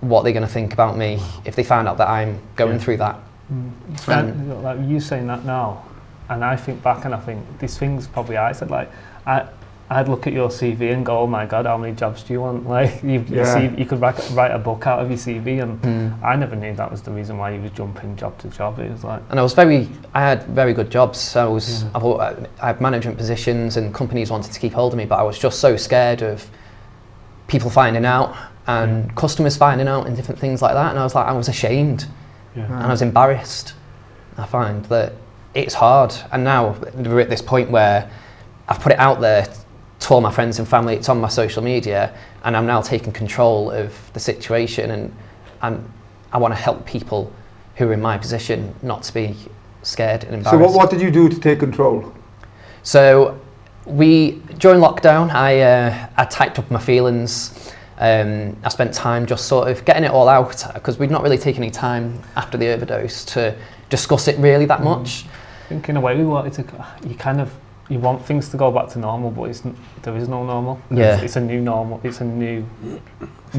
what 0.00 0.22
they're 0.22 0.32
going 0.32 0.46
to 0.46 0.52
think 0.52 0.72
about 0.72 0.96
me 0.96 1.20
if 1.44 1.54
they 1.54 1.62
find 1.62 1.86
out 1.86 1.98
that 1.98 2.08
I'm 2.08 2.40
going 2.56 2.72
Yeah. 2.72 2.78
through 2.78 2.96
mm. 2.96 2.98
that 2.98 4.08
And, 4.08 4.62
like 4.62 4.78
you 4.80 5.00
saying 5.00 5.26
that 5.28 5.44
now, 5.44 5.84
and 6.28 6.44
I 6.44 6.56
think 6.56 6.82
back 6.82 7.04
and 7.04 7.14
I 7.14 7.18
think 7.20 7.58
these 7.60 7.78
things 7.78 8.06
probably 8.08 8.36
I 8.36 8.52
said 8.52 8.70
like 8.70 8.90
I 9.26 9.46
I'd 9.90 10.06
look 10.08 10.26
at 10.26 10.34
your 10.34 10.50
CV 10.50 10.92
and 10.92 11.04
go, 11.06 11.20
oh 11.20 11.26
my 11.26 11.46
god, 11.46 11.64
how 11.64 11.78
many 11.78 11.94
jobs 11.94 12.22
do 12.22 12.34
you 12.34 12.40
want? 12.42 12.66
Like 12.76 13.02
you, 13.02 13.20
you 13.20 13.24
Yeah. 13.36 13.44
see, 13.54 13.74
you 13.80 13.86
could 13.86 14.00
write, 14.00 14.16
write 14.34 14.50
a 14.50 14.58
book 14.58 14.86
out 14.86 14.98
of 15.00 15.08
your 15.08 15.16
CV, 15.18 15.62
and 15.62 15.80
Mm. 15.80 16.22
I 16.22 16.36
never 16.36 16.54
knew 16.56 16.74
that 16.74 16.90
was 16.90 17.00
the 17.02 17.10
reason 17.10 17.38
why 17.38 17.52
you 17.52 17.62
was 17.62 17.70
jumping 17.70 18.14
job 18.16 18.36
to 18.38 18.48
job. 18.48 18.78
It 18.78 18.90
was 18.90 19.02
like 19.04 19.22
and 19.30 19.40
I 19.40 19.42
was 19.42 19.54
very 19.54 19.88
I 20.14 20.20
had 20.20 20.42
very 20.44 20.74
good 20.74 20.90
jobs 20.90 21.18
so 21.18 21.46
I 21.46 21.48
was 21.48 21.84
Yeah. 21.84 21.90
I've, 21.94 22.46
I 22.62 22.66
had 22.66 22.80
management 22.80 23.16
positions 23.16 23.76
and 23.78 23.94
companies 23.94 24.30
wanted 24.30 24.52
to 24.52 24.60
keep 24.60 24.72
hold 24.74 24.92
of 24.92 24.98
me 24.98 25.06
but 25.06 25.18
I 25.18 25.22
was 25.22 25.38
just 25.38 25.58
so 25.60 25.76
scared 25.76 26.22
of 26.22 26.48
people 27.46 27.70
finding 27.70 28.04
out 28.04 28.34
and 28.66 29.14
customers 29.16 29.56
finding 29.56 29.88
out 29.88 30.06
and 30.06 30.14
different 30.14 30.38
things 30.38 30.60
like 30.60 30.74
that 30.74 30.90
and 30.90 30.98
I 30.98 31.04
was 31.04 31.14
like 31.14 31.26
I 31.26 31.32
was 31.32 31.48
ashamed 31.48 32.06
Yeah. 32.54 32.64
and 32.64 32.74
I 32.84 32.88
was 32.90 33.00
embarrassed. 33.02 33.72
I 34.36 34.44
find 34.46 34.84
that 34.86 35.12
it's 35.54 35.74
hard, 35.74 36.14
and 36.30 36.44
now 36.44 36.76
we're 36.94 37.18
at 37.20 37.28
this 37.30 37.42
point 37.42 37.70
where 37.70 38.08
I've 38.68 38.78
put 38.80 38.92
it 38.92 38.98
out 38.98 39.20
there 39.20 39.46
to 40.08 40.14
all 40.14 40.20
my 40.22 40.32
friends 40.32 40.58
and 40.58 40.66
family. 40.66 40.96
It's 40.96 41.10
on 41.10 41.20
my 41.20 41.28
social 41.28 41.62
media, 41.62 42.14
and 42.42 42.56
I'm 42.56 42.66
now 42.66 42.80
taking 42.80 43.12
control 43.12 43.70
of 43.70 43.94
the 44.14 44.20
situation, 44.20 44.90
and 44.90 45.14
and 45.60 45.92
I 46.32 46.38
want 46.38 46.52
to 46.54 46.60
help 46.60 46.86
people 46.86 47.30
who 47.76 47.88
are 47.88 47.92
in 47.92 48.00
my 48.00 48.16
position 48.16 48.74
not 48.82 49.02
to 49.04 49.14
be 49.14 49.36
scared 49.82 50.24
and 50.24 50.44
So 50.44 50.58
what, 50.58 50.72
what 50.72 50.90
did 50.90 51.00
you 51.00 51.10
do 51.10 51.28
to 51.28 51.38
take 51.38 51.60
control? 51.60 52.12
So 52.82 53.38
we 53.84 54.42
during 54.58 54.80
lockdown, 54.80 55.30
I 55.30 55.60
uh, 55.60 56.08
I 56.16 56.24
typed 56.24 56.58
up 56.58 56.70
my 56.70 56.80
feelings. 56.80 57.72
Um, 57.98 58.56
I 58.62 58.68
spent 58.70 58.94
time 58.94 59.26
just 59.26 59.46
sort 59.46 59.68
of 59.68 59.84
getting 59.84 60.04
it 60.04 60.10
all 60.10 60.28
out 60.28 60.64
because 60.72 60.98
we'd 60.98 61.10
not 61.10 61.22
really 61.22 61.38
taken 61.38 61.62
any 61.64 61.72
time 61.72 62.22
after 62.36 62.56
the 62.56 62.68
overdose 62.68 63.24
to 63.26 63.54
discuss 63.90 64.28
it 64.28 64.38
really 64.38 64.66
that 64.66 64.82
much. 64.82 65.26
I 65.64 65.68
think 65.68 65.88
in 65.88 65.96
a 65.96 66.00
way 66.00 66.16
we 66.16 66.24
wanted 66.24 66.54
to. 66.54 66.86
You 67.06 67.16
kind 67.16 67.40
of 67.40 67.52
you 67.88 67.98
want 67.98 68.24
things 68.24 68.48
to 68.50 68.56
go 68.56 68.70
back 68.70 68.88
to 68.90 68.98
normal, 68.98 69.30
but 69.30 69.44
it's, 69.44 69.64
n- 69.64 69.76
there 70.02 70.16
is 70.16 70.28
no 70.28 70.44
normal. 70.44 70.80
Yeah. 70.90 71.14
it's, 71.14 71.22
it's 71.24 71.36
a 71.36 71.40
new 71.40 71.60
normal. 71.60 72.00
It's 72.04 72.20
a 72.20 72.24
new. 72.24 72.66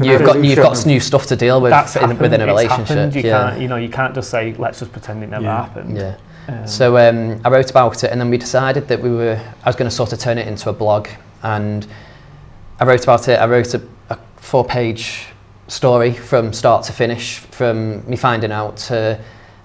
You've 0.00 0.22
got 0.22 0.42
you've 0.44 0.56
got 0.56 0.86
new 0.86 1.00
stuff 1.00 1.26
to 1.26 1.36
deal 1.36 1.60
with 1.60 1.70
That's 1.70 1.96
in, 1.96 2.02
happened, 2.02 2.20
within 2.20 2.40
a 2.40 2.44
it's 2.44 2.48
relationship. 2.50 2.86
happened, 2.96 3.14
You 3.16 3.22
yeah. 3.22 3.50
can't, 3.50 3.60
you 3.60 3.68
know, 3.68 3.76
you 3.76 3.88
can't 3.88 4.14
just 4.14 4.30
say 4.30 4.54
let's 4.54 4.78
just 4.78 4.92
pretend 4.92 5.24
it 5.24 5.30
never 5.30 5.44
Yeah. 5.44 5.64
happened. 5.66 5.96
yeah. 5.96 6.16
Um, 6.48 6.66
So 6.66 6.96
um, 6.96 7.40
I 7.44 7.48
wrote 7.50 7.70
about 7.70 8.04
it, 8.04 8.12
and 8.12 8.20
then 8.20 8.30
we 8.30 8.38
decided 8.38 8.86
that 8.88 9.00
we 9.02 9.10
were. 9.10 9.40
I 9.64 9.68
was 9.68 9.76
going 9.76 9.90
to 9.90 9.94
sort 9.94 10.12
of 10.12 10.20
turn 10.20 10.38
it 10.38 10.46
into 10.46 10.70
a 10.70 10.72
blog, 10.72 11.08
and 11.42 11.86
I 12.78 12.84
wrote 12.84 13.02
about 13.02 13.26
it. 13.28 13.38
I 13.40 13.46
wrote 13.46 13.74
a, 13.74 13.82
a 14.10 14.18
four-page 14.36 15.26
story 15.66 16.12
from 16.12 16.52
start 16.52 16.84
to 16.84 16.92
finish, 16.92 17.38
from 17.38 18.08
me 18.08 18.16
finding 18.16 18.52
out 18.52 18.76
to 18.76 19.18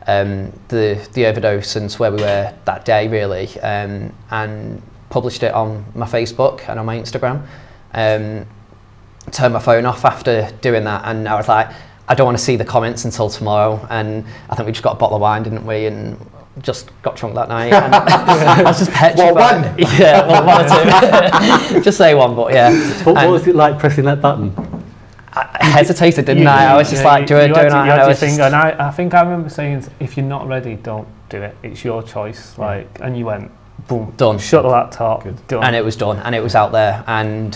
um, 0.08 0.52
the 0.68 1.08
the 1.14 1.26
overdose 1.26 1.76
and 1.76 1.92
where 1.94 2.12
we 2.12 2.22
were 2.22 2.54
that 2.66 2.86
day, 2.86 3.08
really, 3.08 3.48
um, 3.62 4.14
and 4.32 4.82
published 5.10 5.44
it 5.44 5.54
on 5.54 5.86
my 5.96 6.06
Facebook 6.06 6.68
and 6.70 6.80
on 6.80 6.86
my 6.86 6.98
Instagram. 6.98 7.46
Um, 7.94 8.46
turned 9.32 9.54
my 9.54 9.60
phone 9.60 9.86
off 9.86 10.06
after 10.06 10.50
doing 10.62 10.84
that, 10.84 11.04
and 11.06 11.28
I 11.28 11.36
was 11.36 11.48
like, 11.48 11.70
I 12.08 12.14
don't 12.14 12.26
want 12.26 12.38
to 12.38 12.44
see 12.44 12.56
the 12.56 12.66
comments 12.66 13.06
until 13.06 13.30
tomorrow. 13.30 13.86
And 13.90 14.26
I 14.50 14.56
think 14.56 14.68
we 14.68 14.72
just 14.72 14.84
got 14.84 14.96
a 14.96 15.00
bottle 15.00 15.16
of 15.16 15.22
wine, 15.22 15.44
didn't 15.44 15.66
we? 15.66 15.88
And 15.88 16.18
just 16.62 16.90
got 17.02 17.16
drunk 17.16 17.36
that 17.36 17.50
night. 17.50 17.74
And 17.74 17.96
I 17.96 18.64
was 18.64 18.80
just 18.80 18.92
petrified. 18.92 19.34
Well, 19.36 19.62
one. 19.62 19.76
Yeah, 20.00 20.28
well, 20.28 20.46
one 20.46 20.66
or 20.66 21.74
two. 21.74 21.82
just 21.82 21.98
say 21.98 22.14
one, 22.14 22.36
but 22.36 22.54
yeah. 22.54 22.72
What, 23.04 23.16
what 23.16 23.30
was 23.30 23.48
it 23.48 23.56
like 23.56 23.80
pressing 23.80 24.06
that 24.06 24.22
button? 24.22 24.54
I 25.36 25.66
hesitated, 25.66 26.26
didn't 26.26 26.44
You- 26.44 26.50
I? 26.50 26.66
I 26.66 26.78
was 26.78 26.90
just 26.90 27.04
yeah, 27.04 27.10
like, 27.10 27.28
do 27.28 27.36
it, 27.36 27.50
do 27.50 27.54
had 27.56 27.66
it. 27.66 27.74
And 27.74 27.92
I 27.92 28.08
was 28.08 28.20
think, 28.20 28.40
and 28.40 28.56
I, 28.56 28.88
I 28.88 28.92
think 28.92 29.14
I 29.14 29.22
remember 29.22 29.50
saying, 29.50 29.86
if 30.00 30.16
you're 30.16 30.26
not 30.26 30.48
ready, 30.48 30.76
don't 30.76 31.08
do 31.30 31.42
it. 31.42 31.58
It's 31.62 31.84
your 31.84 32.02
choice. 32.04 32.58
Like, 32.58 32.88
and 33.02 33.18
you 33.18 33.26
went, 33.26 33.52
boom, 33.88 34.14
Done. 34.18 34.40
Shut 34.40 34.64
the 34.64 34.70
laptop. 34.70 35.26
Done. 35.48 35.64
and 35.64 35.76
it 35.76 35.84
was 35.84 35.96
done, 35.96 36.20
and 36.20 36.34
it 36.34 36.42
was 36.42 36.56
out 36.56 36.72
there. 36.72 37.04
And 37.08 37.52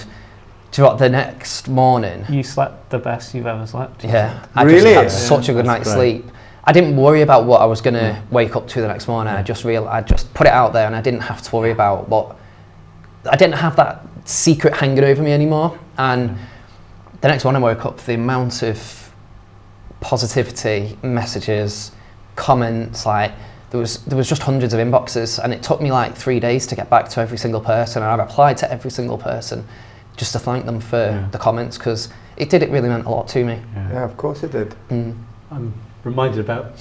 do 0.72 0.82
you 0.82 0.84
know 0.84 0.92
what? 0.92 1.00
The 1.00 1.10
next 1.10 1.68
morning, 1.68 2.26
you 2.30 2.44
slept 2.44 2.90
the 2.90 3.00
best 3.00 3.34
you've 3.34 3.48
ever 3.48 3.66
slept. 3.66 4.04
Yeah, 4.04 4.46
I 4.56 4.64
Really? 4.64 4.94
just 4.94 4.96
had 4.96 5.12
such 5.12 5.50
a 5.50 5.54
good 5.54 5.66
That's 5.66 5.80
night's 5.80 5.94
great. 5.96 6.22
sleep. 6.24 6.32
I 6.66 6.72
didn't 6.72 6.98
worry 6.98 7.22
about 7.22 7.46
what 7.46 7.62
I 7.62 7.66
was 7.66 7.82
going 7.82 7.96
to 7.96 8.22
mm. 8.22 8.32
wake 8.32 8.56
up 8.56 8.68
to 8.68 8.82
the 8.82 8.88
next 8.88 9.08
morning. 9.08 9.34
I 9.34 9.42
mm. 9.42 9.46
just 9.46 9.64
real, 9.64 9.88
I 9.88 10.02
just 10.02 10.32
put 10.34 10.46
it 10.46 10.54
out 10.54 10.74
there, 10.74 10.86
and 10.86 10.96
I 10.96 11.02
didn't 11.02 11.22
have 11.22 11.42
to 11.42 11.56
worry 11.56 11.72
about 11.72 12.10
what. 12.10 12.36
I 13.30 13.36
didn't 13.36 13.56
have 13.56 13.76
that 13.78 14.06
secret 14.26 14.76
hanging 14.76 15.04
over 15.04 15.24
me 15.24 15.32
anymore. 15.32 15.78
And 15.98 16.32
mm. 16.32 16.38
The 17.22 17.28
next 17.28 17.44
one 17.46 17.56
I 17.56 17.60
woke 17.60 17.86
up. 17.86 17.98
The 18.00 18.14
amount 18.14 18.64
of 18.64 19.12
positivity, 20.02 20.98
messages, 21.04 21.92
comments, 22.36 23.06
like 23.06 23.32
there 23.72 23.80
was 23.80 24.04
there 24.06 24.18
was 24.18 24.28
just 24.30 24.42
hundreds 24.42 24.74
of 24.74 24.80
inboxes, 24.80 25.40
and 25.44 25.54
it 25.54 25.62
took 25.62 25.82
me 25.82 25.92
like 25.92 26.16
three 26.16 26.40
days 26.40 26.66
to 26.68 26.76
get 26.76 26.90
back 26.90 27.10
to 27.10 27.22
every 27.22 27.38
single 27.38 27.62
person. 27.62 28.02
And 28.04 28.12
I 28.12 28.16
replied 28.24 28.58
to 28.58 28.72
every 28.72 28.92
single 28.92 29.18
person 29.18 29.66
just 30.18 30.32
to 30.34 30.40
thank 30.40 30.66
them 30.66 30.80
for 30.80 30.98
Yeah. 30.98 31.28
the 31.32 31.38
comments 31.38 31.78
because 31.78 32.10
it 32.38 32.50
did. 32.50 32.64
It 32.64 32.70
really 32.70 32.90
meant 32.90 33.06
a 33.06 33.10
lot 33.10 33.28
to 33.30 33.44
me. 33.44 33.60
Yeah, 33.76 34.04
of 34.04 34.18
course 34.18 34.44
it 34.44 34.52
did. 34.52 34.76
Mm. 34.90 35.16
I'm 35.52 35.74
reminded 36.04 36.40
about 36.40 36.74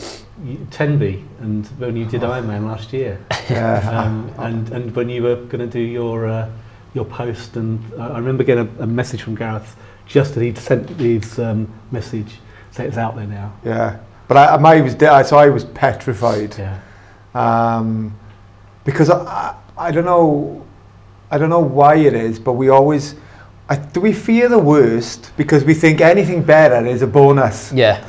you- 0.44 0.66
Tenby 0.70 1.24
and 1.40 1.66
when 1.78 1.96
you 1.96 2.04
did 2.04 2.22
Ironman 2.22 2.66
last 2.66 2.92
year, 2.92 3.18
Yeah. 3.50 3.80
um, 3.90 4.30
and 4.38 4.70
and 4.70 4.94
when 4.96 5.08
you 5.08 5.22
were 5.24 5.36
going 5.36 5.58
to 5.60 5.66
do 5.66 5.80
your 5.80 6.26
uh, 6.28 6.48
your 6.94 7.04
post, 7.04 7.56
and 7.56 7.80
I 7.98 8.08
I 8.14 8.18
remember 8.18 8.44
getting 8.44 8.68
a, 8.78 8.84
a 8.84 8.86
message 8.86 9.22
from 9.22 9.34
Gareth 9.34 9.76
just 10.08 10.34
that 10.34 10.42
he'd 10.42 10.58
sent 10.58 10.88
his 10.98 11.38
um, 11.38 11.72
message, 11.92 12.38
say 12.72 12.86
it's 12.86 12.96
out 12.96 13.14
there 13.14 13.26
now. 13.26 13.52
yeah. 13.64 13.98
But 14.26 14.36
I, 14.36 14.56
I 14.56 14.80
was 14.82 14.94
de- 14.94 15.24
so 15.24 15.38
I 15.38 15.48
was 15.48 15.64
petrified. 15.64 16.54
Yeah, 16.58 16.80
um, 17.34 18.14
because 18.84 19.08
I, 19.08 19.16
I, 19.24 19.54
I 19.78 19.90
don't 19.90 20.04
know, 20.04 20.66
I 21.30 21.38
don't 21.38 21.48
know 21.48 21.60
why 21.60 21.96
it 21.96 22.12
is, 22.12 22.38
but 22.38 22.52
we 22.52 22.68
always, 22.68 23.14
I, 23.70 23.76
do 23.76 24.00
we 24.00 24.12
fear 24.12 24.50
the 24.50 24.58
worst 24.58 25.32
because 25.38 25.64
we 25.64 25.72
think 25.72 26.02
anything 26.02 26.42
better 26.42 26.84
is 26.86 27.00
a 27.00 27.06
bonus, 27.06 27.72
Yeah, 27.72 28.04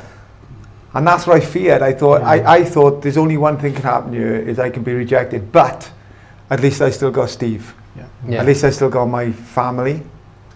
and 0.92 1.06
that's 1.06 1.26
what 1.26 1.36
I 1.36 1.40
feared. 1.40 1.80
I 1.80 1.94
thought, 1.94 2.20
I, 2.22 2.56
I 2.58 2.64
thought 2.64 3.00
there's 3.00 3.16
only 3.16 3.38
one 3.38 3.56
thing 3.58 3.72
can 3.72 3.82
happen 3.82 4.12
here 4.12 4.34
is 4.36 4.58
I 4.58 4.68
can 4.68 4.82
be 4.82 4.92
rejected, 4.92 5.50
but 5.52 5.90
at 6.50 6.60
least 6.60 6.82
I 6.82 6.90
still 6.90 7.10
got 7.10 7.30
Steve. 7.30 7.72
yeah. 7.96 8.04
yeah. 8.28 8.40
At 8.40 8.46
least 8.46 8.62
I 8.64 8.70
still 8.70 8.90
got 8.90 9.06
my 9.06 9.32
family, 9.32 10.02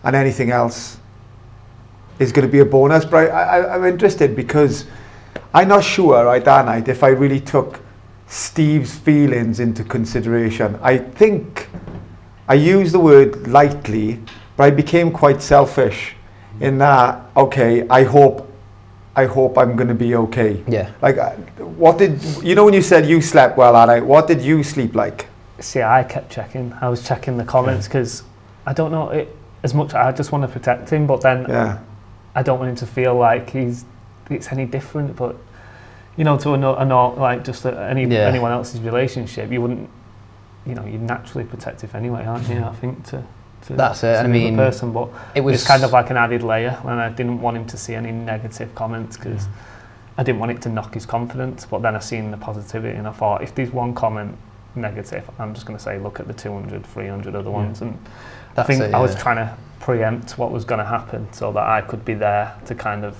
and 0.02 0.14
anything 0.14 0.50
else 0.50 0.98
is 2.18 2.32
going 2.32 2.46
to 2.46 2.52
be 2.52 2.60
a 2.60 2.64
bonus. 2.64 3.04
But 3.04 3.30
I, 3.30 3.58
I, 3.58 3.74
I'm 3.74 3.84
interested 3.84 4.34
because 4.36 4.86
I'm 5.52 5.68
not 5.68 5.84
sure, 5.84 6.24
right, 6.24 6.44
that 6.44 6.66
night, 6.66 6.88
if 6.88 7.02
I 7.02 7.08
really 7.08 7.40
took 7.40 7.80
Steve's 8.26 8.96
feelings 8.96 9.60
into 9.60 9.84
consideration. 9.84 10.78
I 10.82 10.98
think 10.98 11.68
I 12.48 12.54
use 12.54 12.92
the 12.92 13.00
word 13.00 13.46
lightly, 13.46 14.20
but 14.56 14.64
I 14.64 14.70
became 14.70 15.10
quite 15.10 15.42
selfish 15.42 16.14
in 16.60 16.78
that, 16.78 17.22
okay, 17.36 17.86
I 17.88 18.04
hope 18.04 18.50
I 19.16 19.26
hope 19.26 19.56
I'm 19.58 19.76
going 19.76 19.88
to 19.88 19.94
be 19.94 20.16
okay. 20.16 20.64
Yeah. 20.66 20.90
Like, 21.00 21.18
uh, 21.18 21.30
what 21.62 21.98
did 21.98 22.20
you 22.42 22.56
know 22.56 22.64
when 22.64 22.74
you 22.74 22.82
said 22.82 23.06
you 23.08 23.20
slept 23.20 23.56
well 23.56 23.72
that 23.74 23.86
night? 23.86 24.04
What 24.04 24.26
did 24.26 24.42
you 24.42 24.64
sleep 24.64 24.96
like? 24.96 25.28
See, 25.60 25.82
I 25.82 26.02
kept 26.02 26.32
checking. 26.32 26.72
I 26.80 26.88
was 26.88 27.06
checking 27.06 27.36
the 27.36 27.44
comments 27.44 27.86
because 27.86 28.24
I 28.66 28.72
don't 28.72 28.90
know 28.90 29.10
it 29.10 29.28
as 29.62 29.72
much. 29.72 29.94
I 29.94 30.10
just 30.10 30.32
want 30.32 30.42
to 30.42 30.48
protect 30.48 30.90
him, 30.90 31.06
but 31.06 31.20
then 31.20 31.46
Yeah, 31.48 31.78
I 32.34 32.42
don't 32.42 32.58
want 32.58 32.70
him 32.70 32.76
to 32.76 32.86
feel 32.86 33.14
like 33.14 33.50
he's 33.50 33.84
it's 34.30 34.50
any 34.52 34.66
different. 34.66 35.16
But 35.16 35.36
you 36.16 36.24
know, 36.24 36.36
to 36.38 36.54
a, 36.54 36.56
no- 36.56 36.76
a 36.76 36.84
no- 36.84 37.10
like 37.10 37.44
just 37.44 37.64
a, 37.64 37.78
any 37.88 38.04
Yeah. 38.04 38.20
anyone 38.28 38.52
else's 38.52 38.80
relationship, 38.80 39.50
you 39.50 39.60
wouldn't. 39.60 39.88
You 40.66 40.74
know, 40.74 40.84
you're 40.86 41.00
naturally 41.00 41.44
protective 41.44 41.94
anyway, 41.94 42.24
aren't 42.24 42.48
you? 42.48 42.62
I 42.62 42.72
think 42.72 43.04
to. 43.06 43.22
to 43.66 43.72
That's 43.74 44.02
it, 44.02 44.14
to 44.14 44.20
I 44.20 44.26
mean, 44.26 44.56
person, 44.56 44.92
but 44.92 45.10
It 45.34 45.42
was 45.42 45.56
it's 45.56 45.66
kind 45.66 45.84
of 45.84 45.92
like 45.92 46.08
an 46.10 46.16
added 46.16 46.42
layer, 46.42 46.78
and 46.84 46.98
I 47.00 47.10
didn't 47.10 47.40
want 47.42 47.56
him 47.58 47.66
to 47.66 47.76
see 47.76 47.94
any 47.94 48.12
negative 48.12 48.74
comments 48.74 49.16
because 49.18 49.46
I 50.16 50.22
didn't 50.22 50.38
want 50.38 50.52
it 50.52 50.62
to 50.62 50.70
knock 50.70 50.94
his 50.94 51.04
confidence. 51.04 51.66
But 51.66 51.82
then 51.82 51.94
I 51.94 51.98
seen 51.98 52.30
the 52.30 52.38
positivity, 52.38 52.96
and 52.96 53.06
I 53.06 53.12
thought 53.12 53.42
if 53.42 53.54
there's 53.54 53.72
one 53.72 53.92
comment 53.94 54.38
negative, 54.74 55.28
I'm 55.38 55.52
just 55.52 55.66
going 55.66 55.76
to 55.76 55.82
say 55.84 55.98
look 55.98 56.18
at 56.18 56.26
the 56.28 56.32
200, 56.34 56.86
300 56.86 57.34
other 57.34 57.50
ones, 57.50 57.82
and 57.82 57.98
I 58.56 58.62
think 58.62 58.80
it, 58.82 58.94
I 58.94 59.00
was 59.00 59.14
yeah. 59.14 59.20
trying 59.22 59.36
to 59.36 59.56
preempt 59.80 60.38
what 60.38 60.50
was 60.50 60.64
going 60.64 60.78
to 60.78 60.84
happen 60.84 61.30
so 61.32 61.52
that 61.52 61.62
I 61.62 61.80
could 61.82 62.04
be 62.04 62.14
there 62.14 62.54
to 62.66 62.74
kind 62.74 63.04
of 63.04 63.16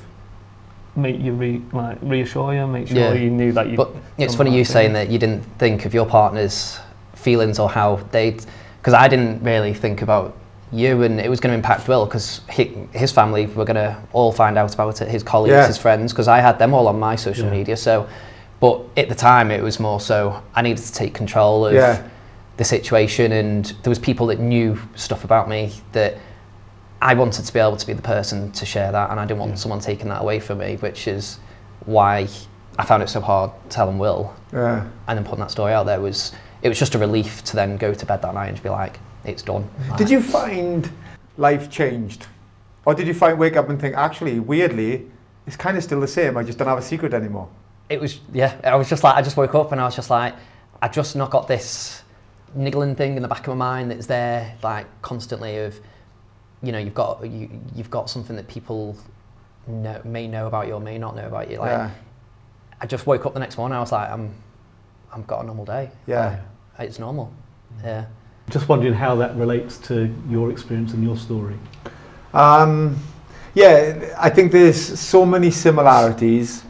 make 0.97 1.21
you 1.21 1.33
re, 1.33 1.61
like 1.73 1.99
reassure 2.03 2.55
you, 2.55 2.67
make 2.67 2.89
sure 2.89 2.97
Yeah. 2.97 3.13
you 3.15 3.31
knew 3.31 3.53
that 3.53 3.69
you. 3.69 3.77
But 3.77 3.91
it's 4.17 4.35
funny 4.35 4.51
you 4.53 4.59
right 4.59 4.67
saying 4.67 4.93
that 4.95 5.11
you 5.11 5.19
didn't 5.19 5.43
think 5.59 5.85
of 5.85 5.93
your 5.95 6.07
partner's 6.07 6.79
feelings 7.15 7.59
or 7.59 7.69
how 7.69 7.97
they'd, 8.13 8.45
because 8.81 8.95
I 8.95 9.09
didn't 9.09 9.43
really 9.43 9.75
think 9.75 10.03
about 10.03 10.37
you 10.73 11.03
and 11.03 11.21
it 11.21 11.29
was 11.29 11.41
going 11.41 11.53
to 11.53 11.57
impact 11.57 11.87
Will 11.89 12.05
because 12.07 12.41
his 12.49 13.13
family 13.13 13.47
were 13.47 13.65
going 13.65 13.77
to 13.77 13.97
all 14.13 14.33
find 14.33 14.57
out 14.59 14.75
about 14.75 15.01
it, 15.03 15.09
his 15.09 15.23
colleagues, 15.23 15.53
Yeah. 15.53 15.67
his 15.67 15.79
friends, 15.79 16.13
because 16.13 16.29
I 16.29 16.41
had 16.41 16.59
them 16.59 16.75
all 16.75 16.89
on 16.89 16.99
my 16.99 17.17
social 17.17 17.47
Yeah. 17.47 17.53
media. 17.53 17.77
So, 17.77 18.09
but 18.61 18.81
at 18.97 19.09
the 19.09 19.15
time 19.15 19.51
it 19.51 19.63
was 19.63 19.79
more 19.79 20.01
so 20.01 20.43
I 20.55 20.63
needed 20.63 20.83
to 20.85 20.93
take 20.93 21.13
control 21.15 21.67
of 21.67 21.75
Yeah. 21.75 22.03
The 22.57 22.65
situation 22.65 23.33
and 23.33 23.67
there 23.83 23.91
was 23.91 23.99
people 23.99 24.27
that 24.29 24.39
knew 24.39 24.79
stuff 24.95 25.25
about 25.25 25.49
me 25.49 25.73
that 25.93 26.17
I 27.03 27.15
wanted 27.15 27.45
to 27.45 27.53
be 27.53 27.59
able 27.59 27.77
to 27.77 27.87
be 27.87 27.93
the 27.93 28.03
person 28.03 28.53
to 28.53 28.65
share 28.65 28.93
that 28.93 29.11
and 29.11 29.19
I 29.21 29.27
didn't 29.27 29.41
want 29.41 29.51
Yeah. 29.53 29.57
someone 29.57 29.81
taking 29.81 30.09
that 30.09 30.23
away 30.23 30.41
from 30.41 30.59
me, 30.59 30.77
which 30.77 31.09
is 31.09 31.39
why 31.85 32.29
I 32.79 32.85
found 32.85 33.03
it 33.03 33.09
so 33.09 33.21
hard 33.21 33.51
telling 33.69 33.99
Will 33.99 34.35
yeah. 34.53 34.87
and 35.09 35.19
then 35.19 35.25
putting 35.25 35.41
that 35.41 35.51
story 35.51 35.73
out 35.73 35.87
there 35.87 36.01
was 36.01 36.33
it 36.63 36.69
was 36.69 36.79
just 36.79 36.95
a 36.95 36.99
relief 36.99 37.45
to 37.45 37.57
then 37.57 37.77
go 37.77 37.93
to 37.93 38.07
bed 38.07 38.23
that 38.23 38.33
night 38.35 38.49
and 38.49 38.63
be 38.63 38.71
like, 38.71 38.99
it's 39.25 39.43
done. 39.43 39.69
Did 39.99 40.09
you 40.09 40.23
find 40.23 40.91
life 41.37 41.71
changed, 41.71 42.27
or 42.87 42.95
did 42.95 43.07
you 43.07 43.13
find 43.15 43.39
wake 43.39 43.57
up 43.57 43.69
and 43.69 43.79
think 43.81 43.97
actually 43.97 44.39
weirdly 44.41 45.05
it's 45.47 45.57
kind 45.57 45.77
of 45.77 45.83
still 45.83 46.01
the 46.01 46.09
same? 46.09 46.37
I 46.39 46.43
just 46.43 46.57
don't 46.57 46.69
have 46.69 46.79
a 46.79 46.83
secret 46.83 47.13
anymore. 47.13 47.49
It 47.91 48.01
was 48.01 48.21
yeah. 48.33 48.59
I 48.65 48.77
was 48.77 48.89
just 48.89 49.05
like 49.05 49.15
I 49.17 49.21
just 49.23 49.37
woke 49.37 49.55
up 49.55 49.73
and 49.73 49.81
I 49.81 49.85
was 49.85 49.95
just 49.97 50.09
like 50.09 50.35
I 50.81 50.89
just 50.89 51.17
not 51.17 51.31
got 51.31 51.49
this 51.49 52.03
niggling 52.55 52.95
thing 52.95 53.17
in 53.17 53.23
the 53.23 53.29
back 53.29 53.47
of 53.47 53.57
my 53.57 53.67
mind 53.79 53.91
that's 53.91 54.07
there 54.07 54.55
like 54.63 54.87
constantly 55.03 55.59
of 55.59 55.79
you 56.63 56.73
know 56.73 56.79
you've 56.79 56.95
got 56.95 57.25
you 57.29 57.51
you've 57.75 57.91
got 57.91 58.09
something 58.09 58.37
that 58.37 58.47
people 58.49 58.97
know, 59.67 60.01
may 60.05 60.27
know 60.29 60.47
about 60.47 60.67
you 60.67 60.75
or 60.75 60.81
may 60.81 60.99
not 60.99 61.17
know 61.17 61.27
about 61.27 61.51
you. 61.51 61.59
Like 61.59 61.71
yeah, 61.71 61.91
I 62.81 62.87
just 62.87 63.07
woke 63.07 63.27
up 63.27 63.35
the 63.35 63.41
next 63.41 63.57
morning. 63.59 63.77
I 63.77 63.81
was 63.81 63.93
like 63.93 64.09
I'm 64.11 64.35
I've 65.13 65.27
got 65.27 65.43
a 65.43 65.47
normal 65.47 65.65
day. 65.65 65.91
yeah. 66.07 66.41
Like, 66.79 66.89
it's 66.89 66.99
normal. 66.99 67.33
Yeah. 67.85 68.07
Just 68.51 68.69
wondering 68.69 68.95
how 68.95 69.15
that 69.17 69.37
relates 69.37 69.79
to 69.79 70.13
your 70.29 70.51
experience 70.51 70.93
and 70.93 71.05
your 71.05 71.17
story. 71.17 71.57
Um, 72.33 72.97
yeah, 73.55 74.15
I 74.19 74.29
think 74.29 74.51
there's 74.51 74.99
so 74.99 75.25
many 75.25 75.53
similarities, 75.53 76.65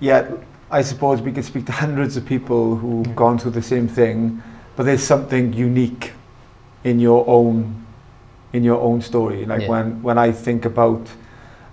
yet 0.00 0.30
I 0.70 0.80
suppose 0.80 1.20
we 1.20 1.30
could 1.30 1.44
speak 1.44 1.66
to 1.66 1.72
hundreds 1.72 2.16
of 2.16 2.24
people 2.24 2.74
who've 2.76 3.06
Yeah. 3.06 3.12
gone 3.12 3.38
through 3.38 3.50
the 3.50 3.62
same 3.62 3.86
thing, 3.86 4.42
but 4.76 4.84
there's 4.84 5.02
something 5.02 5.52
unique 5.52 6.12
in 6.84 6.98
your 6.98 7.24
own 7.28 7.82
in 8.52 8.62
your 8.62 8.80
own 8.80 9.00
story. 9.00 9.44
Like 9.46 9.62
Yeah. 9.62 9.68
when, 9.68 10.02
when 10.02 10.18
I 10.18 10.32
think 10.32 10.64
about 10.64 11.06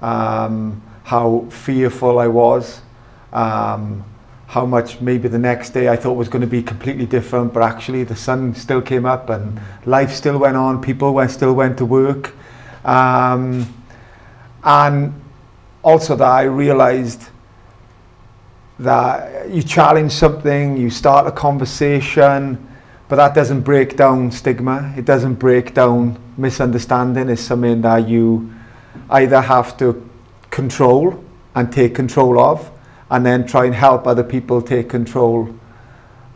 um, 0.02 0.82
how 1.04 1.46
fearful 1.50 2.20
I 2.20 2.28
was, 2.28 2.82
um, 3.34 4.04
how 4.48 4.66
much 4.66 5.02
maybe 5.02 5.28
the 5.28 5.38
next 5.38 5.72
day 5.72 5.90
I 5.90 5.96
thought 5.96 6.14
was 6.14 6.30
going 6.30 6.42
to 6.42 6.48
be 6.48 6.64
completely 6.64 7.06
different, 7.06 7.54
but 7.54 7.64
actually 7.64 8.04
the 8.04 8.16
sun 8.16 8.56
still 8.56 8.82
came 8.82 9.06
up 9.06 9.30
and 9.30 9.60
life 9.86 10.12
still 10.12 10.38
went 10.38 10.56
on, 10.56 10.82
people 10.82 11.14
went, 11.14 11.32
still 11.32 11.54
went 11.54 11.78
to 11.78 11.86
work. 11.86 12.34
Um, 12.86 13.68
and 14.64 15.14
also 15.84 16.16
that 16.16 16.28
I 16.28 16.44
realized 16.44 17.24
that 18.80 19.50
you 19.50 19.62
challenge 19.62 20.14
something, 20.14 20.78
you 20.78 20.90
start 20.90 21.28
a 21.28 21.32
conversation, 21.32 22.68
but 23.10 23.15
that 23.15 23.34
doesn't 23.34 23.62
break 23.62 23.98
down 23.98 24.32
stigma. 24.32 24.93
It 24.95 25.04
doesn't 25.04 25.36
break 25.36 25.74
down 25.74 26.19
misunderstanding. 26.38 27.28
It's 27.30 27.41
something 27.41 27.82
that 27.82 28.08
you 28.08 28.54
either 29.10 29.41
have 29.41 29.76
to 29.80 30.08
control 30.52 31.22
and 31.56 31.72
take 31.72 31.95
control 31.95 32.39
of, 32.39 32.72
and 33.10 33.26
then 33.26 33.48
try 33.48 33.65
and 33.65 33.74
help 33.74 34.06
other 34.06 34.24
people 34.24 34.62
take 34.62 34.89
control 34.89 35.54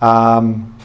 um, 0.02 0.76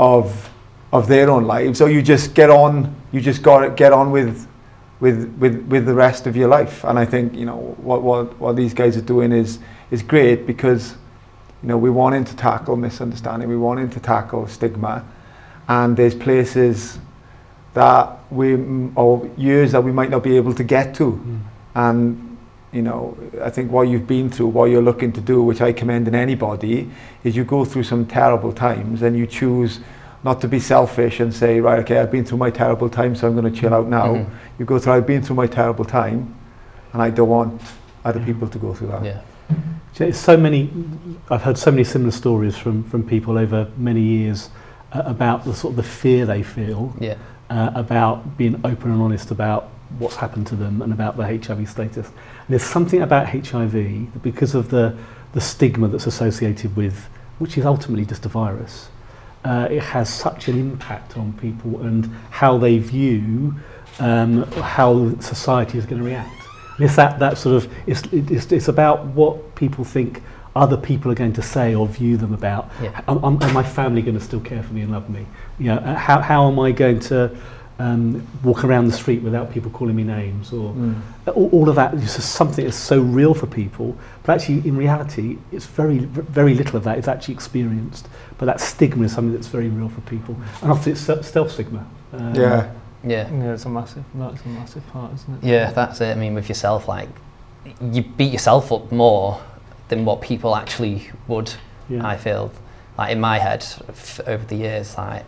of 0.00 0.50
of 0.92 1.06
their 1.06 1.30
own 1.30 1.44
lives, 1.44 1.80
or 1.80 1.88
you 1.88 2.02
just 2.02 2.34
get 2.34 2.50
on. 2.50 2.92
You 3.12 3.20
just 3.20 3.42
got 3.42 3.60
to 3.60 3.70
get 3.70 3.92
on 3.92 4.10
with 4.10 4.48
with 4.98 5.32
with 5.38 5.64
with 5.68 5.86
the 5.86 5.94
rest 5.94 6.26
of 6.26 6.36
your 6.36 6.48
life. 6.48 6.82
And 6.82 6.98
I 6.98 7.04
think 7.04 7.36
you 7.36 7.46
know 7.46 7.76
what 7.78 8.02
what 8.02 8.36
what 8.40 8.56
these 8.56 8.74
guys 8.74 8.96
are 8.96 9.02
doing 9.02 9.30
is 9.30 9.60
is 9.92 10.02
great 10.02 10.48
because 10.48 10.96
you 11.62 11.68
know 11.68 11.76
we're 11.76 11.92
wanting 11.92 12.24
to 12.24 12.36
tackle 12.36 12.76
misunderstanding, 12.76 13.48
we're 13.48 13.58
wanting 13.58 13.90
to 13.90 14.00
tackle 14.00 14.46
stigma, 14.46 15.04
and 15.68 15.96
there's 15.96 16.14
places 16.14 16.98
that 17.74 18.18
we 18.30 18.48
mm, 18.56 18.92
or 18.96 19.28
years 19.36 19.72
that 19.72 19.82
we 19.82 19.92
might 19.92 20.10
not 20.10 20.22
be 20.22 20.36
able 20.36 20.54
to 20.54 20.64
get 20.64 20.94
to, 20.96 21.20
and 21.74 22.36
you 22.72 22.82
know 22.82 23.16
I 23.42 23.50
think 23.50 23.70
what 23.70 23.88
you've 23.88 24.06
been 24.06 24.30
through, 24.30 24.48
what 24.48 24.70
you're 24.70 24.82
looking 24.82 25.12
to 25.12 25.20
do, 25.20 25.42
which 25.42 25.60
I 25.60 25.72
commend 25.72 26.08
in 26.08 26.14
anybody, 26.14 26.90
is 27.24 27.36
you 27.36 27.44
go 27.44 27.64
through 27.64 27.84
some 27.84 28.06
terrible 28.06 28.52
times 28.52 29.02
and 29.02 29.16
you 29.16 29.26
choose 29.26 29.80
not 30.22 30.40
to 30.42 30.48
be 30.48 30.60
selfish 30.60 31.20
and 31.20 31.32
say, 31.32 31.60
right, 31.60 31.78
okay, 31.78 31.98
I've 31.98 32.10
been 32.10 32.26
through 32.26 32.36
my 32.38 32.50
terrible 32.50 32.90
time, 32.90 33.16
so 33.16 33.26
I'm 33.26 33.34
going 33.34 33.50
to 33.50 33.58
chill 33.60 33.72
out 33.72 33.88
now. 33.88 34.08
Mhm. 34.16 34.26
You 34.58 34.66
go 34.66 34.78
through, 34.78 34.92
I've 34.92 35.06
been 35.06 35.22
through 35.22 35.36
my 35.36 35.46
terrible 35.46 35.84
time, 35.84 36.34
and 36.92 37.00
I 37.00 37.08
don't 37.08 37.28
want 37.30 37.62
other 38.04 38.20
people 38.20 38.46
to 38.48 38.58
go 38.58 38.74
through 38.74 38.88
that. 38.88 39.02
Yeah. 39.02 39.20
So 39.94 40.36
many. 40.36 40.70
I've 41.30 41.42
heard 41.42 41.58
so 41.58 41.70
many 41.70 41.84
similar 41.84 42.10
stories 42.10 42.56
from 42.56 42.84
from 42.84 43.06
people 43.06 43.36
over 43.38 43.68
many 43.76 44.00
years 44.00 44.48
uh, 44.92 45.02
about 45.04 45.44
the 45.44 45.54
sort 45.54 45.72
of 45.72 45.76
the 45.76 45.82
fear 45.82 46.24
they 46.26 46.42
feel 46.42 46.94
Yeah. 46.98 47.16
uh, 47.50 47.70
about 47.74 48.36
being 48.38 48.60
open 48.64 48.90
and 48.92 49.02
honest 49.02 49.30
about 49.30 49.68
what's 49.98 50.16
happened 50.16 50.46
to 50.48 50.56
them 50.56 50.80
and 50.82 50.92
about 50.92 51.16
their 51.16 51.26
HIV 51.26 51.68
status. 51.68 52.06
And 52.06 52.48
there's 52.48 52.62
something 52.62 53.02
about 53.02 53.28
HIV 53.28 54.22
because 54.22 54.54
of 54.54 54.70
the 54.70 54.96
the 55.32 55.40
stigma 55.40 55.88
that's 55.88 56.06
associated 56.06 56.74
with, 56.76 57.08
which 57.38 57.58
is 57.58 57.64
ultimately 57.66 58.04
just 58.06 58.24
a 58.26 58.28
virus. 58.28 58.88
Uh, 59.44 59.68
it 59.70 59.82
has 59.82 60.12
such 60.12 60.48
an 60.48 60.58
impact 60.58 61.16
on 61.16 61.32
people 61.34 61.80
and 61.82 62.06
how 62.30 62.58
they 62.58 62.78
view 62.78 63.54
um, 63.98 64.42
how 64.52 65.14
society 65.20 65.78
is 65.78 65.86
going 65.86 66.00
to 66.00 66.06
react. 66.06 66.39
And 66.80 66.86
it's 66.86 66.96
that, 66.96 67.18
that 67.18 67.36
sort 67.36 67.56
of, 67.56 67.70
it's, 67.86 68.04
it's, 68.10 68.50
it's 68.50 68.68
about 68.68 69.04
what 69.08 69.54
people 69.54 69.84
think 69.84 70.22
other 70.56 70.78
people 70.78 71.12
are 71.12 71.14
going 71.14 71.34
to 71.34 71.42
say 71.42 71.74
or 71.74 71.86
view 71.86 72.16
them 72.16 72.32
about. 72.32 72.70
Yeah. 72.82 73.02
Um, 73.06 73.38
am 73.42 73.52
my 73.52 73.62
family 73.62 74.00
going 74.00 74.18
to 74.18 74.24
still 74.24 74.40
care 74.40 74.62
for 74.62 74.72
me 74.72 74.80
and 74.80 74.90
love 74.90 75.10
me? 75.10 75.26
You 75.58 75.66
know, 75.66 75.76
uh, 75.76 75.94
how, 75.94 76.22
how 76.22 76.48
am 76.50 76.58
I 76.58 76.72
going 76.72 76.98
to 77.00 77.36
um, 77.78 78.26
walk 78.42 78.64
around 78.64 78.86
the 78.86 78.94
street 78.94 79.20
without 79.20 79.52
people 79.52 79.70
calling 79.72 79.94
me 79.94 80.04
names? 80.04 80.54
Or 80.54 80.72
mm. 80.72 80.98
all, 81.26 81.50
all 81.50 81.68
of 81.68 81.74
that 81.74 81.92
is 81.92 82.16
just 82.16 82.32
something 82.32 82.64
that's 82.64 82.78
so 82.78 82.98
real 82.98 83.34
for 83.34 83.46
people. 83.46 83.94
But 84.22 84.40
actually, 84.40 84.66
in 84.66 84.74
reality, 84.74 85.36
it's 85.52 85.66
very, 85.66 85.98
very 85.98 86.54
little 86.54 86.78
of 86.78 86.84
that 86.84 86.96
is 86.96 87.08
actually 87.08 87.34
experienced. 87.34 88.08
But 88.38 88.46
that 88.46 88.58
stigma 88.58 89.04
is 89.04 89.12
something 89.12 89.34
that's 89.34 89.48
very 89.48 89.68
real 89.68 89.90
for 89.90 90.00
people. 90.00 90.34
And 90.62 90.72
often 90.72 90.92
it's 90.92 91.02
self 91.02 91.50
stigma. 91.50 91.86
Um, 92.14 92.34
yeah. 92.34 92.72
Yeah. 93.02 93.30
Yeah, 93.32 93.54
it's 93.54 93.64
a 93.64 93.68
massive. 93.68 94.04
That's 94.14 94.44
a 94.44 94.48
massive 94.48 94.86
part, 94.88 95.14
isn't 95.14 95.42
it? 95.42 95.46
Yeah, 95.46 95.70
that's 95.70 96.00
it. 96.00 96.16
I 96.16 96.20
mean, 96.20 96.34
with 96.34 96.48
yourself, 96.48 96.88
like, 96.88 97.08
you 97.80 98.02
beat 98.02 98.32
yourself 98.32 98.72
up 98.72 98.90
more 98.92 99.40
than 99.88 100.04
what 100.04 100.20
people 100.20 100.54
actually 100.54 101.10
would, 101.28 101.52
yeah. 101.88 102.06
I 102.06 102.16
feel. 102.16 102.52
Like, 102.98 103.12
in 103.12 103.20
my 103.20 103.38
head, 103.38 103.64
f- 103.88 104.20
over 104.26 104.44
the 104.44 104.56
years, 104.56 104.96
like, 104.98 105.24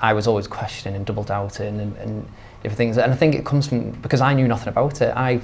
I 0.00 0.12
was 0.12 0.26
always 0.26 0.48
questioning 0.48 0.96
and 0.96 1.06
double 1.06 1.22
doubting 1.22 1.80
and, 1.80 1.96
and 1.96 2.26
different 2.62 2.76
things. 2.76 2.98
And 2.98 3.12
I 3.12 3.16
think 3.16 3.34
it 3.34 3.44
comes 3.44 3.68
from, 3.68 3.92
because 3.92 4.20
I 4.20 4.34
knew 4.34 4.48
nothing 4.48 4.68
about 4.68 5.00
it. 5.00 5.16
I, 5.16 5.40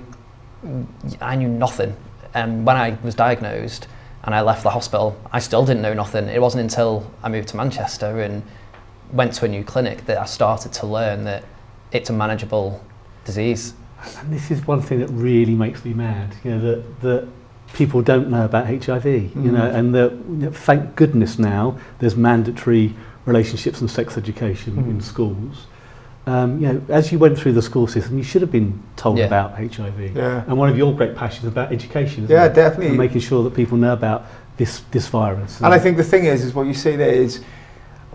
I 1.20 1.36
knew 1.36 1.48
nothing. 1.48 1.94
And 2.34 2.66
when 2.66 2.76
I 2.76 2.98
was 3.04 3.14
diagnosed 3.14 3.86
and 4.24 4.34
I 4.34 4.40
left 4.40 4.64
the 4.64 4.70
hospital, 4.70 5.16
I 5.32 5.38
still 5.38 5.64
didn't 5.64 5.82
know 5.82 5.94
nothing. 5.94 6.28
It 6.28 6.42
wasn't 6.42 6.62
until 6.62 7.08
I 7.22 7.28
moved 7.28 7.48
to 7.48 7.56
Manchester 7.56 8.20
and 8.20 8.42
went 9.12 9.32
to 9.34 9.44
a 9.44 9.48
new 9.48 9.64
clinic 9.64 10.04
that 10.06 10.18
I 10.18 10.24
started 10.24 10.72
to 10.74 10.86
learn 10.86 11.24
that 11.24 11.44
it's 11.92 12.10
a 12.10 12.12
manageable 12.12 12.82
disease 13.24 13.74
and 14.20 14.32
this 14.32 14.50
is 14.50 14.66
one 14.66 14.80
thing 14.80 15.00
that 15.00 15.08
really 15.08 15.54
makes 15.54 15.84
me 15.84 15.92
mad, 15.92 16.34
you 16.44 16.52
know, 16.52 16.60
that, 16.60 17.00
that 17.00 17.28
people 17.74 18.00
don't 18.00 18.30
know 18.30 18.44
about 18.44 18.66
HIV, 18.66 19.04
you 19.06 19.28
Mm. 19.34 19.52
know, 19.52 19.66
and 19.70 19.94
that, 19.94 20.12
you 20.12 20.36
know, 20.36 20.50
thank 20.50 20.94
goodness 20.96 21.38
now 21.38 21.76
there's 21.98 22.16
mandatory 22.16 22.94
relationships 23.26 23.80
and 23.80 23.90
sex 23.90 24.16
education 24.16 24.76
Mhm. 24.76 24.90
in 24.90 25.00
schools. 25.00 25.66
Um, 26.26 26.60
you 26.60 26.68
know, 26.68 26.80
as 26.88 27.10
you 27.10 27.18
went 27.18 27.38
through 27.38 27.52
the 27.54 27.62
school 27.62 27.86
system, 27.86 28.16
you 28.18 28.22
should 28.24 28.40
have 28.42 28.52
been 28.52 28.80
told 28.96 29.18
Yeah. 29.18 29.26
about 29.26 29.58
HIV. 29.58 30.12
Yeah. 30.14 30.42
And 30.46 30.56
one 30.56 30.68
of 30.68 30.76
your 30.78 30.94
great 30.94 31.16
passions 31.16 31.46
about 31.48 31.72
education, 31.72 32.24
isn't 32.24 32.34
Yeah, 32.34 32.44
it? 32.44 32.54
definitely. 32.54 32.88
And 32.88 32.98
making 32.98 33.20
sure 33.22 33.42
that 33.44 33.54
people 33.54 33.76
know 33.78 33.92
about 33.94 34.26
this, 34.58 34.82
this 34.92 35.08
virus. 35.08 35.60
And 35.60 35.74
I 35.74 35.78
think 35.78 35.96
the 35.96 36.04
thing 36.04 36.24
is, 36.24 36.44
is 36.44 36.54
what 36.54 36.66
you 36.66 36.74
say 36.74 36.96
there 36.96 37.10
is, 37.12 37.40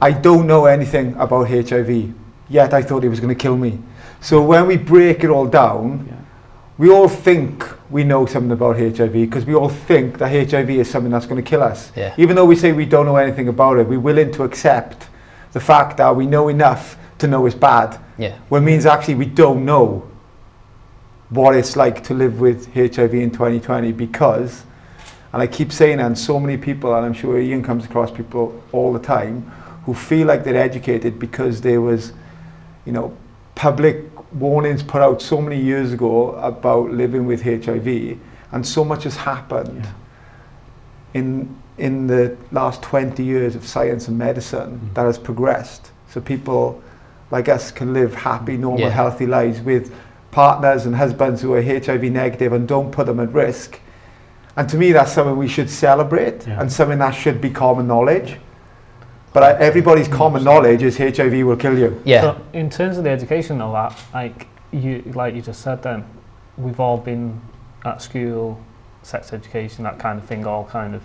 I 0.02 0.12
don't 0.12 0.48
know 0.48 0.66
anything 0.66 1.16
about 1.20 1.48
HIV, 1.50 2.14
yet 2.50 2.74
I 2.74 2.82
thought 2.82 3.04
it 3.04 3.10
was 3.10 3.20
going 3.20 3.34
to 3.36 3.40
kill 3.42 3.58
me. 3.58 3.80
So 4.22 4.42
when 4.42 4.68
we 4.68 4.78
break 4.78 5.24
it 5.24 5.30
all 5.30 5.46
down, 5.48 6.06
Yeah. 6.08 6.16
we 6.78 6.90
all 6.90 7.08
think 7.10 7.66
we 7.90 8.04
know 8.04 8.26
something 8.26 8.52
about 8.52 8.78
HIV 8.78 9.14
because 9.14 9.46
we 9.46 9.54
all 9.54 9.70
think 9.70 10.18
that 10.18 10.30
HIV 10.32 10.70
is 10.72 10.90
something 10.90 11.12
that's 11.12 11.26
going 11.26 11.44
to 11.44 11.48
kill 11.50 11.62
us. 11.62 11.92
Yeah. 11.96 12.14
Even 12.18 12.36
though 12.36 12.46
we 12.46 12.56
say 12.56 12.72
we 12.72 12.86
don't 12.86 13.06
know 13.06 13.18
anything 13.18 13.48
about 13.48 13.78
it, 13.80 13.88
we're 13.88 14.00
willing 14.00 14.32
to 14.34 14.44
accept 14.44 15.08
the 15.52 15.60
fact 15.60 15.98
that 15.98 16.16
we 16.16 16.26
know 16.26 16.48
enough 16.48 16.98
to 17.20 17.28
know 17.28 17.46
it's 17.46 17.56
bad. 17.56 18.00
Yeah. 18.18 18.36
It 18.52 18.60
means 18.62 18.86
actually 18.86 19.16
we 19.16 19.26
don't 19.26 19.66
know 19.66 20.10
what 21.30 21.56
it's 21.56 21.76
like 21.76 22.04
to 22.04 22.14
live 22.14 22.40
with 22.40 22.72
HIV 22.74 23.14
in 23.16 23.32
2020 23.32 23.92
because, 23.92 24.64
and 25.32 25.42
I 25.42 25.48
keep 25.48 25.72
saying, 25.72 26.00
and 26.00 26.18
so 26.18 26.40
many 26.40 26.58
people, 26.58 26.94
and 26.96 27.06
I'm 27.06 27.14
sure 27.14 27.40
Ian 27.40 27.64
comes 27.64 27.86
across 27.86 28.12
people 28.12 28.62
all 28.72 28.94
the 28.94 29.00
time 29.00 29.42
who 29.86 29.94
feel 29.94 30.28
like 30.28 30.44
they're 30.44 30.56
educated 30.56 31.18
because 31.20 31.60
there 31.62 31.82
was, 31.82 32.14
you 32.86 32.92
know, 32.92 33.14
public 33.56 33.98
warnings 34.34 34.82
put 34.84 35.02
out 35.02 35.22
so 35.22 35.40
many 35.42 35.60
years 35.60 35.94
ago 35.94 36.32
about 36.36 36.92
living 36.92 37.26
with 37.26 37.42
HIV, 37.44 38.18
and 38.52 38.66
so 38.66 38.84
much 38.84 39.04
has 39.04 39.16
happened 39.16 39.84
Yeah. 39.86 41.20
in 41.22 41.56
in 41.80 42.06
the 42.06 42.36
last 42.52 42.84
20 42.84 43.24
years 43.24 43.56
of 43.56 43.66
science 43.66 44.08
and 44.08 44.16
medicine 44.16 44.80
Mm. 44.80 44.94
that 44.94 45.06
has 45.06 45.18
progressed. 45.18 45.90
So 46.08 46.22
people 46.22 46.80
like 47.32 47.50
us 47.50 47.72
can 47.72 47.94
live 47.94 48.14
happy, 48.14 48.58
normal, 48.58 48.82
Yeah. 48.82 48.90
healthy 48.90 49.26
lives 49.26 49.60
with 49.60 49.92
partners 50.30 50.86
and 50.86 50.96
husbands 50.96 51.42
who 51.42 51.52
are 51.56 51.62
HIV 51.64 52.12
negative 52.12 52.54
and 52.54 52.68
don't 52.68 52.92
put 52.92 53.08
them 53.08 53.20
at 53.20 53.34
risk. 53.34 53.80
And 54.56 54.70
to 54.70 54.78
me, 54.78 54.92
that's 54.92 55.12
something 55.12 55.36
we 55.36 55.48
should 55.48 55.68
celebrate 55.68 56.46
Yeah. 56.48 56.62
and 56.62 56.72
something 56.72 57.00
that 57.00 57.16
should 57.16 57.42
be 57.42 57.50
common 57.50 57.88
knowledge. 57.88 58.40
But 59.34 59.44
I, 59.44 59.52
everybody's 59.60 60.08
common 60.08 60.44
knowledge 60.44 60.84
is 60.84 60.98
HIV 60.98 61.46
will 61.46 61.56
kill 61.56 61.78
you. 61.78 62.00
Yeah. 62.06 62.22
So 62.22 62.42
in 62.54 62.70
terms 62.70 62.98
of 62.98 63.04
the 63.04 63.10
education 63.10 63.62
of 63.62 63.74
that, 63.74 64.00
like 64.14 64.48
you 64.72 65.02
like 65.16 65.34
you 65.36 65.42
just 65.42 65.62
said 65.62 65.82
then, 65.82 66.06
we've 66.58 66.80
all 66.80 66.98
been 66.98 67.42
at 67.84 68.02
school, 68.02 68.64
sex 69.02 69.34
education, 69.34 69.84
that 69.86 69.98
kind 70.00 70.20
of 70.20 70.26
thing, 70.26 70.46
all 70.46 70.66
kind 70.66 70.94
of 70.96 71.02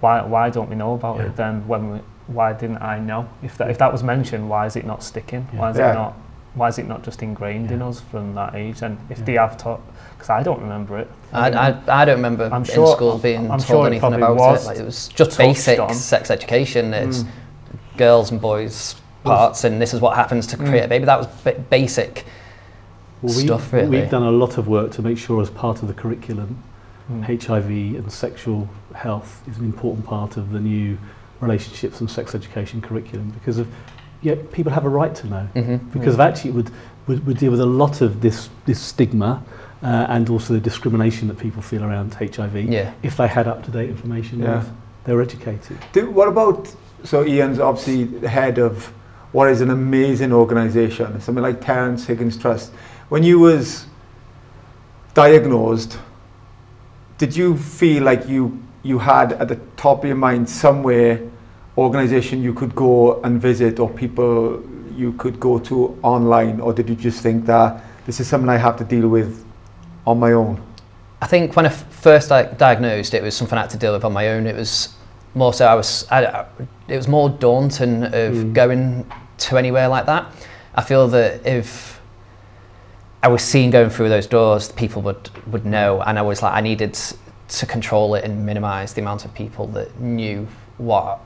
why 0.00 0.22
why 0.22 0.50
don't 0.50 0.68
we 0.68 0.76
know 0.76 0.94
about 0.94 1.16
Yeah. 1.16 1.26
it 1.26 1.36
then 1.36 1.66
when 1.66 1.90
we 1.92 1.98
why 2.26 2.52
didn't 2.52 2.82
I 2.82 2.98
know? 2.98 3.28
If 3.42 3.56
that 3.56 3.70
if 3.70 3.78
that 3.78 3.90
was 3.92 4.02
mentioned, 4.02 4.50
why 4.50 4.66
is 4.66 4.76
it 4.76 4.84
not 4.84 5.02
sticking? 5.02 5.48
Yeah. 5.52 5.60
Why 5.60 5.70
is 5.70 5.78
Yeah. 5.78 5.90
it 5.92 5.94
not 5.94 6.16
why 6.58 6.68
is 6.68 6.78
it 6.78 6.86
not 6.86 7.02
just 7.02 7.22
ingrained 7.22 7.70
in 7.70 7.80
us 7.80 8.00
from 8.00 8.34
that 8.34 8.54
age? 8.54 8.82
And 8.82 8.98
if 9.08 9.18
Yeah. 9.20 9.24
they 9.24 9.32
have 9.34 9.56
taught, 9.56 9.80
because 10.16 10.30
I 10.30 10.42
don't 10.42 10.60
remember 10.60 10.98
it. 10.98 11.08
I, 11.32 11.50
I, 11.50 12.00
I 12.02 12.04
don't 12.04 12.16
remember 12.16 12.44
I'm 12.52 12.62
in 12.62 12.64
sure- 12.64 12.94
school 12.94 13.18
being 13.18 13.50
I'm 13.50 13.58
told 13.60 13.62
sure 13.66 13.86
anything 13.86 14.14
about 14.14 14.36
was 14.36 14.64
it. 14.64 14.66
Like, 14.68 14.78
it 14.78 14.84
was 14.84 15.08
just 15.08 15.38
basic 15.38 15.78
on. 15.78 15.94
sex 15.94 16.30
education. 16.30 16.92
It's 16.92 17.22
Mm. 17.22 17.28
girls 17.96 18.30
and 18.30 18.40
boys 18.40 18.96
parts, 19.24 19.64
and 19.64 19.80
this 19.80 19.92
is 19.94 20.00
what 20.00 20.16
happens 20.16 20.46
to 20.48 20.56
create 20.56 20.82
Mm. 20.82 20.86
a 20.86 20.88
baby. 20.88 21.04
That 21.04 21.18
was 21.18 21.26
ba- 21.44 21.56
basic. 21.70 22.24
Well, 23.22 23.34
we, 23.34 23.42
stuff, 23.46 23.72
really. 23.72 23.88
We've 23.88 24.10
done 24.10 24.22
a 24.22 24.30
lot 24.30 24.58
of 24.58 24.68
work 24.68 24.92
to 24.92 25.02
make 25.02 25.18
sure 25.18 25.40
as 25.42 25.50
part 25.50 25.82
of 25.82 25.88
the 25.88 25.94
curriculum 25.94 26.62
Mm. 27.10 27.24
HIV 27.24 27.96
and 27.96 28.12
sexual 28.12 28.68
health 28.94 29.42
is 29.48 29.56
an 29.58 29.64
important 29.64 30.04
part 30.06 30.36
of 30.36 30.52
the 30.52 30.60
new 30.60 30.98
relationships 31.40 32.00
and 32.00 32.10
sex 32.10 32.34
education 32.34 32.80
curriculum 32.80 33.30
because 33.30 33.58
of 33.58 33.66
yeah 34.22 34.34
people 34.52 34.72
have 34.72 34.84
a 34.84 34.88
right 34.88 35.14
to 35.14 35.26
know 35.26 35.44
hmm 35.54 35.76
because 35.92 36.14
of 36.14 36.20
actually 36.20 36.50
it 36.50 36.54
would, 36.54 36.70
would 37.06 37.26
would 37.26 37.38
deal 37.38 37.50
with 37.50 37.60
a 37.60 37.66
lot 37.66 38.00
of 38.00 38.20
this 38.20 38.50
this 38.66 38.80
stigma 38.80 39.42
uh, 39.82 40.06
and 40.08 40.28
also 40.28 40.52
the 40.54 40.60
discrimination 40.60 41.28
that 41.28 41.38
people 41.38 41.62
feel 41.62 41.84
around 41.84 42.12
HIV 42.14 42.56
Yeah. 42.56 42.92
if 43.02 43.16
they 43.16 43.28
had 43.28 43.46
up 43.46 43.62
to 43.64 43.70
date 43.70 43.88
information 43.90 44.40
Yeah. 44.40 44.60
and 44.60 44.76
they 45.04 45.14
were 45.14 45.22
educated. 45.22 45.78
Do, 45.92 46.10
what 46.10 46.26
about, 46.28 46.74
so 47.04 47.24
Ian's 47.24 47.60
obviously 47.60 48.04
the 48.04 48.28
head 48.28 48.58
of 48.58 48.92
what 49.30 49.48
is 49.48 49.60
an 49.60 49.70
amazing 49.70 50.32
organisation, 50.32 51.20
something 51.20 51.42
like 51.42 51.60
Terrence 51.60 52.04
Higgins 52.06 52.36
Trust. 52.36 52.72
When 53.08 53.22
you 53.22 53.38
was 53.38 53.86
diagnosed, 55.14 55.98
did 57.18 57.36
you 57.36 57.56
feel 57.56 58.02
like 58.02 58.28
you, 58.28 58.60
you 58.82 58.98
had 58.98 59.32
at 59.34 59.48
the 59.48 59.56
top 59.76 60.00
of 60.00 60.06
your 60.08 60.16
mind 60.16 60.48
somewhere 60.48 61.20
organisation 61.78 62.42
you 62.42 62.52
could 62.52 62.74
go 62.74 63.20
and 63.22 63.40
visit 63.40 63.78
or 63.78 63.88
people 63.88 64.62
you 64.96 65.12
could 65.12 65.38
go 65.38 65.58
to 65.60 65.96
online 66.02 66.60
or 66.60 66.72
did 66.72 66.88
you 66.88 66.96
just 66.96 67.20
think 67.22 67.46
that 67.46 67.82
this 68.06 68.18
is 68.20 68.26
something 68.26 68.48
I 68.50 68.56
have 68.56 68.76
to 68.78 68.84
deal 68.84 69.08
with 69.08 69.44
on 70.06 70.18
my 70.18 70.32
own? 70.32 70.60
I 71.22 71.26
think 71.26 71.54
when 71.56 71.66
I 71.66 71.68
f- 71.68 71.84
first 71.92 72.28
di- 72.30 72.50
diagnosed, 72.58 73.14
it 73.14 73.22
was 73.22 73.36
something 73.36 73.56
I 73.58 73.62
had 73.62 73.70
to 73.70 73.76
deal 73.78 73.92
with 73.92 74.04
on 74.04 74.12
my 74.12 74.28
own. 74.28 74.46
It 74.46 74.56
was 74.56 74.94
more 75.34 75.52
so 75.52 75.66
I 75.66 75.74
was, 75.74 76.06
I, 76.10 76.26
I- 76.26 76.46
it 76.88 76.96
was 76.96 77.06
more 77.08 77.28
daunting 77.30 78.02
of 78.04 78.12
Mm. 78.34 78.52
going 78.54 79.10
to 79.38 79.56
anywhere 79.58 79.88
like 79.88 80.06
that. 80.06 80.26
I 80.74 80.82
feel 80.82 81.06
that 81.08 81.46
if 81.46 82.00
I 83.22 83.28
was 83.28 83.42
seen 83.42 83.70
going 83.70 83.90
through 83.90 84.08
those 84.08 84.26
doors, 84.26 84.72
people 84.72 85.02
would 85.02 85.30
would 85.52 85.64
know, 85.66 86.00
and 86.02 86.18
I 86.18 86.22
was 86.22 86.42
like, 86.42 86.54
I 86.54 86.60
needed 86.60 86.98
to 87.48 87.66
control 87.66 88.14
it 88.14 88.24
and 88.24 88.44
minimise 88.46 88.94
the 88.94 89.00
amount 89.00 89.24
of 89.24 89.32
people 89.34 89.66
that 89.68 90.00
knew 90.00 90.46
what 90.78 91.20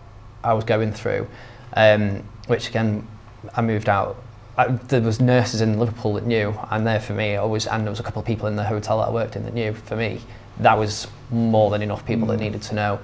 I 0.45 0.53
was 0.55 0.65
going 0.65 0.93
through. 0.93 1.27
Um, 1.75 2.23
which 2.49 2.69
again, 2.69 3.07
I 3.55 3.63
moved 3.63 3.89
out. 3.89 4.17
I, 4.59 4.69
there 4.69 5.01
was 5.01 5.21
nurses 5.21 5.61
in 5.63 5.79
Liverpool 5.79 6.15
that 6.15 6.27
knew, 6.27 6.55
and 6.71 6.87
there 6.87 7.01
for 7.01 7.15
me, 7.15 7.37
always, 7.37 7.67
and 7.67 7.85
there 7.85 7.91
was 7.91 8.01
a 8.01 8.03
couple 8.03 8.21
of 8.21 8.27
people 8.27 8.47
in 8.49 8.57
the 8.57 8.65
hotel 8.65 8.99
that 8.99 9.09
I 9.09 9.11
worked 9.11 9.37
in 9.37 9.45
that 9.45 9.55
knew. 9.55 9.73
For 9.73 9.97
me, 9.97 10.21
that 10.61 10.77
was 10.79 11.07
more 11.31 11.71
than 11.71 11.81
enough 11.83 12.05
people 12.05 12.29
that 12.29 12.37
Mm. 12.39 12.43
needed 12.43 12.63
to 12.63 12.75
know, 12.75 12.99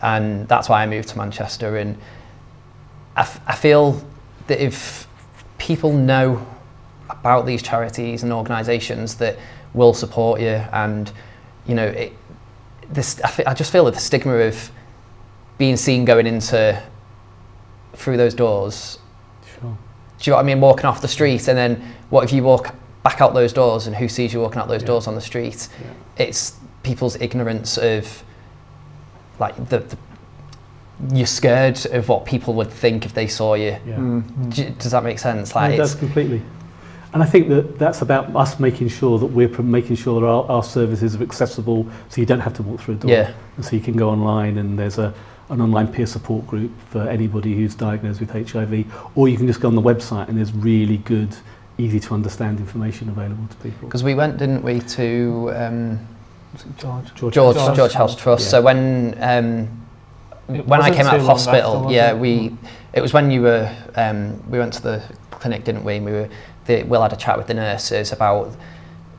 and 0.00 0.48
that's 0.48 0.68
why 0.68 0.82
I 0.82 0.86
moved 0.86 1.08
to 1.10 1.18
Manchester. 1.18 1.76
And 1.76 1.96
I, 3.16 3.20
f- 3.20 3.40
I 3.46 3.54
feel 3.54 4.02
that 4.48 4.60
if 4.60 5.06
people 5.58 5.92
know 5.92 6.44
about 7.08 7.46
these 7.46 7.62
charities 7.62 8.24
and 8.24 8.32
organisations 8.32 9.14
that 9.16 9.36
will 9.74 9.94
support 9.94 10.40
you, 10.40 10.60
and 10.72 11.12
you 11.66 11.74
know, 11.76 11.86
it, 11.86 12.12
this, 12.90 13.20
I, 13.22 13.44
I 13.46 13.54
just 13.54 13.70
feel 13.70 13.84
that 13.84 13.94
the 13.94 14.00
stigma 14.00 14.32
of 14.34 14.70
being 15.58 15.76
seen 15.76 16.04
going 16.04 16.26
into 16.26 16.82
through 17.94 18.16
those 18.16 18.34
doors 18.34 18.98
Sure. 19.60 19.76
do 20.18 20.24
you 20.24 20.32
know 20.32 20.36
what 20.36 20.42
I 20.42 20.46
mean? 20.46 20.60
Walking 20.60 20.86
off 20.86 21.00
the 21.02 21.08
street, 21.08 21.46
and 21.48 21.56
then 21.58 21.82
what 22.10 22.24
if 22.24 22.32
you 22.32 22.42
walk 22.42 22.74
back 23.02 23.20
out 23.20 23.34
those 23.34 23.52
doors, 23.52 23.86
and 23.86 23.94
who 23.96 24.08
sees 24.08 24.32
you 24.32 24.40
walking 24.40 24.58
out 24.60 24.68
those 24.68 24.82
Yeah. 24.82 24.86
doors 24.88 25.06
on 25.06 25.14
the 25.14 25.20
street? 25.20 25.68
Yeah. 25.80 26.24
It's 26.24 26.54
people's 26.82 27.20
ignorance 27.20 27.78
of, 27.78 28.24
like 29.38 29.54
the, 29.68 29.80
the 29.80 29.96
you're 31.12 31.26
scared 31.26 31.84
of 31.86 32.08
what 32.08 32.24
people 32.24 32.54
would 32.54 32.70
think 32.70 33.04
if 33.04 33.12
they 33.14 33.26
saw 33.26 33.54
you. 33.54 33.76
Yeah. 33.86 33.96
Mm. 33.96 34.54
Do, 34.54 34.70
does 34.78 34.92
that 34.92 35.02
make 35.04 35.18
sense? 35.18 35.54
Like, 35.54 35.74
it 35.74 35.76
does 35.78 35.94
completely. 35.96 36.40
And 37.12 37.22
I 37.22 37.26
think 37.26 37.48
that 37.48 37.78
that's 37.78 38.00
about 38.00 38.34
us 38.34 38.58
making 38.58 38.88
sure 38.88 39.18
that 39.18 39.26
we're 39.26 39.48
making 39.62 39.96
sure 39.96 40.20
that 40.20 40.26
our, 40.26 40.44
our 40.50 40.62
services 40.64 41.14
are 41.14 41.22
accessible 41.22 41.86
so 42.08 42.20
you 42.20 42.26
don't 42.26 42.40
have 42.40 42.54
to 42.54 42.62
walk 42.62 42.80
through 42.80 42.94
a 42.94 42.96
door. 42.98 43.10
yeah, 43.10 43.32
And 43.56 43.64
so 43.64 43.76
you 43.76 43.82
can 43.82 43.94
go 43.96 44.08
online 44.08 44.56
and 44.58 44.78
there's 44.78 44.96
a, 44.98 45.12
an 45.50 45.60
online 45.60 45.88
peer 45.88 46.06
support 46.06 46.46
group 46.46 46.70
for 46.88 47.02
anybody 47.02 47.54
who's 47.54 47.74
diagnosed 47.74 48.20
with 48.20 48.30
HIV, 48.30 48.86
or 49.14 49.28
you 49.28 49.36
can 49.36 49.46
just 49.46 49.60
go 49.60 49.68
on 49.68 49.74
the 49.74 49.82
website 49.82 50.28
and 50.28 50.38
there's 50.38 50.52
really 50.54 50.96
good, 50.98 51.36
easy 51.76 52.00
to 52.00 52.14
understand 52.14 52.58
information 52.60 53.10
available 53.10 53.46
to 53.48 53.56
people. 53.56 53.88
because 53.88 54.02
we 54.02 54.14
went, 54.14 54.38
didn't 54.38 54.62
we, 54.62 54.80
to 54.80 55.52
um, 55.54 55.98
George? 56.78 57.14
George, 57.14 57.34
George 57.34 57.56
George 57.56 57.76
George 57.76 57.92
House 57.92 58.16
Trust. 58.16 58.44
Yeah. 58.44 58.50
So 58.50 58.62
when 58.62 59.16
um, 59.20 59.68
It 60.48 60.66
when 60.66 60.80
I 60.80 60.90
came 60.90 61.06
out 61.06 61.16
of 61.20 61.26
hospital, 61.26 61.76
after, 61.84 61.92
yeah, 61.92 62.12
it? 62.12 62.18
we 62.18 62.56
it 62.94 63.00
was 63.02 63.12
when 63.12 63.30
you 63.30 63.42
were 63.42 63.70
um, 63.96 64.42
we 64.50 64.58
went 64.58 64.72
to 64.74 64.82
the 64.82 65.02
clinic, 65.30 65.64
didn't 65.64 65.84
we? 65.84 65.96
And 65.96 66.06
we 66.06 66.12
were 66.12 66.28
the, 66.66 66.82
Will 66.84 67.02
had 67.02 67.12
a 67.12 67.16
chat 67.16 67.36
with 67.38 67.46
the 67.46 67.54
nurses 67.54 68.12
about 68.12 68.54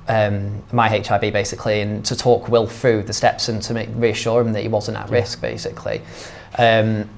um, 0.07 0.61
my 0.71 0.89
HIV 0.89 1.21
basically, 1.33 1.81
and 1.81 2.03
to 2.05 2.15
talk 2.15 2.49
Will 2.49 2.67
through 2.67 3.03
the 3.03 3.13
steps 3.13 3.49
and 3.49 3.61
to 3.63 3.73
make 3.73 3.89
reassure 3.93 4.41
him 4.41 4.53
that 4.53 4.61
he 4.61 4.67
wasn't 4.67 4.97
at 4.97 5.07
Yeah. 5.09 5.15
risk 5.15 5.41
basically. 5.41 6.01
Um, 6.57 7.09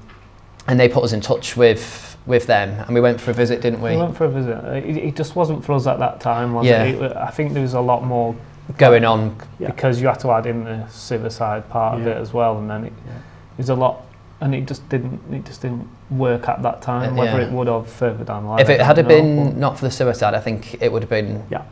and 0.68 0.80
they 0.80 0.88
put 0.88 1.04
us 1.04 1.12
in 1.12 1.20
touch 1.20 1.56
with 1.56 2.04
with 2.26 2.46
them, 2.48 2.70
and 2.70 2.92
we 2.92 3.00
went 3.00 3.20
for 3.20 3.30
a 3.30 3.34
visit, 3.34 3.60
didn't 3.60 3.80
we? 3.80 3.90
We 3.90 3.98
went 3.98 4.16
for 4.16 4.24
a 4.24 4.28
visit. 4.28 4.58
It, 4.84 4.96
it 4.96 5.14
just 5.14 5.36
wasn't 5.36 5.64
for 5.64 5.74
us 5.74 5.86
at 5.86 6.00
that 6.00 6.20
time, 6.20 6.54
was 6.54 6.66
Yeah. 6.66 6.82
it? 6.82 7.00
it? 7.00 7.16
I 7.16 7.30
think 7.30 7.52
there 7.52 7.62
was 7.62 7.74
a 7.74 7.80
lot 7.80 8.04
more 8.04 8.34
Going 8.76 9.04
on, 9.04 9.36
Yeah. 9.60 9.68
because 9.70 10.00
you 10.00 10.08
had 10.08 10.18
to 10.20 10.32
add 10.32 10.44
in 10.44 10.64
the 10.64 10.88
suicide 10.88 11.68
part 11.68 12.00
of 12.00 12.06
it 12.08 12.16
as 12.16 12.32
well, 12.32 12.58
and 12.58 12.68
then 12.68 12.86
it 12.86 12.92
Yeah. 13.06 13.12
there's 13.56 13.68
a 13.68 13.76
lot, 13.76 14.02
and 14.40 14.54
it 14.54 14.66
just 14.66 14.86
didn't 14.88 15.20
it 15.32 15.44
just 15.44 15.62
didn't 15.62 15.88
work 16.10 16.48
at 16.48 16.62
that 16.62 16.82
time. 16.82 17.14
Uh, 17.14 17.16
Whether 17.16 17.40
yeah. 17.40 17.46
it 17.46 17.52
would 17.52 17.68
have 17.68 17.88
further 17.88 18.24
down 18.24 18.44
the 18.44 18.50
line. 18.50 18.60
if 18.60 18.68
it 18.68 18.80
had 18.80 18.96
have 18.98 19.06
know, 19.06 19.16
been 19.22 19.58
not 19.58 19.78
for 19.78 19.84
the 19.84 19.90
suicide, 19.90 20.34
I 20.34 20.40
think 20.40 20.80
it 20.82 20.92
would 20.92 21.02
have 21.02 21.10
been 21.10 21.44
Yeah. 21.50 21.62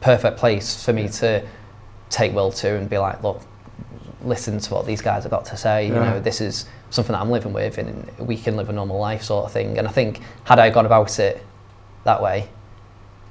perfect 0.00 0.38
place 0.38 0.82
for 0.84 0.92
me 0.92 1.08
to 1.08 1.46
take 2.08 2.34
Will 2.34 2.50
to 2.52 2.76
and 2.76 2.88
be 2.90 2.98
like, 2.98 3.22
look, 3.22 3.40
listen 4.24 4.58
to 4.58 4.74
what 4.74 4.86
these 4.86 5.00
guys 5.00 5.22
have 5.24 5.30
got 5.30 5.44
to 5.46 5.56
say. 5.56 5.86
You 5.86 5.94
know, 5.94 6.20
this 6.20 6.40
is 6.40 6.66
something 6.90 7.12
that 7.12 7.20
I'm 7.20 7.30
living 7.30 7.52
with, 7.52 7.78
and 7.78 8.10
we 8.18 8.36
can 8.36 8.56
live 8.56 8.68
a 8.68 8.72
normal 8.72 8.98
life, 8.98 9.22
sort 9.22 9.44
of 9.46 9.52
thing. 9.52 9.78
And 9.78 9.86
I 9.86 9.90
think 9.92 10.20
had 10.44 10.58
I 10.58 10.70
gone 10.70 10.86
about 10.86 11.18
it 11.18 11.42
that 12.04 12.20
way, 12.22 12.48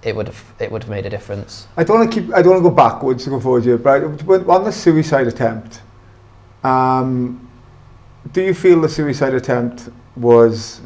it 0.03 0.15
would 0.15 0.27
have 0.27 0.53
it 0.59 0.71
would 0.71 0.83
have 0.83 0.89
made 0.89 1.05
a 1.05 1.09
difference. 1.09 1.67
I 1.75 1.83
don't 1.83 1.99
want 1.99 2.13
to 2.13 2.21
keep. 2.21 2.33
I 2.33 2.41
don't 2.41 2.53
want 2.53 2.63
to 2.63 2.69
go 2.69 2.75
backwards 2.75 3.23
to 3.25 3.31
go 3.31 3.39
forward 3.39 3.63
here, 3.63 3.77
but 3.77 4.25
but 4.25 4.47
on 4.47 4.63
the 4.63 4.71
suicide 4.71 5.27
attempt, 5.27 5.81
um, 6.63 7.48
do 8.31 8.41
you 8.41 8.53
feel 8.53 8.81
the 8.81 8.89
suicide 8.89 9.33
attempt 9.33 9.89
was 10.15 10.81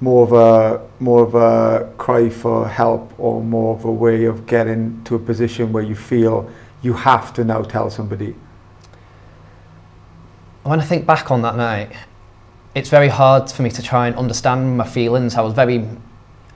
more 0.00 0.24
of 0.24 0.32
a 0.32 0.88
more 1.00 1.22
of 1.22 1.34
a 1.34 1.92
cry 1.96 2.28
for 2.28 2.68
help, 2.68 3.12
or 3.18 3.42
more 3.42 3.74
of 3.76 3.84
a 3.84 3.90
way 3.90 4.24
of 4.24 4.46
getting 4.46 5.02
to 5.04 5.14
a 5.14 5.18
position 5.18 5.72
where 5.72 5.82
you 5.82 5.94
feel 5.94 6.50
you 6.82 6.92
have 6.92 7.32
to 7.34 7.44
now 7.44 7.62
tell 7.62 7.90
somebody? 7.90 8.34
When 10.64 10.80
I 10.80 10.84
think 10.84 11.06
back 11.06 11.30
on 11.30 11.42
that 11.42 11.56
night, 11.56 11.92
it's 12.74 12.88
very 12.88 13.08
hard 13.08 13.50
for 13.50 13.62
me 13.62 13.70
to 13.70 13.82
try 13.82 14.06
and 14.06 14.16
understand 14.16 14.76
my 14.76 14.86
feelings. 14.86 15.34
I 15.34 15.40
was 15.42 15.54
very, 15.54 15.88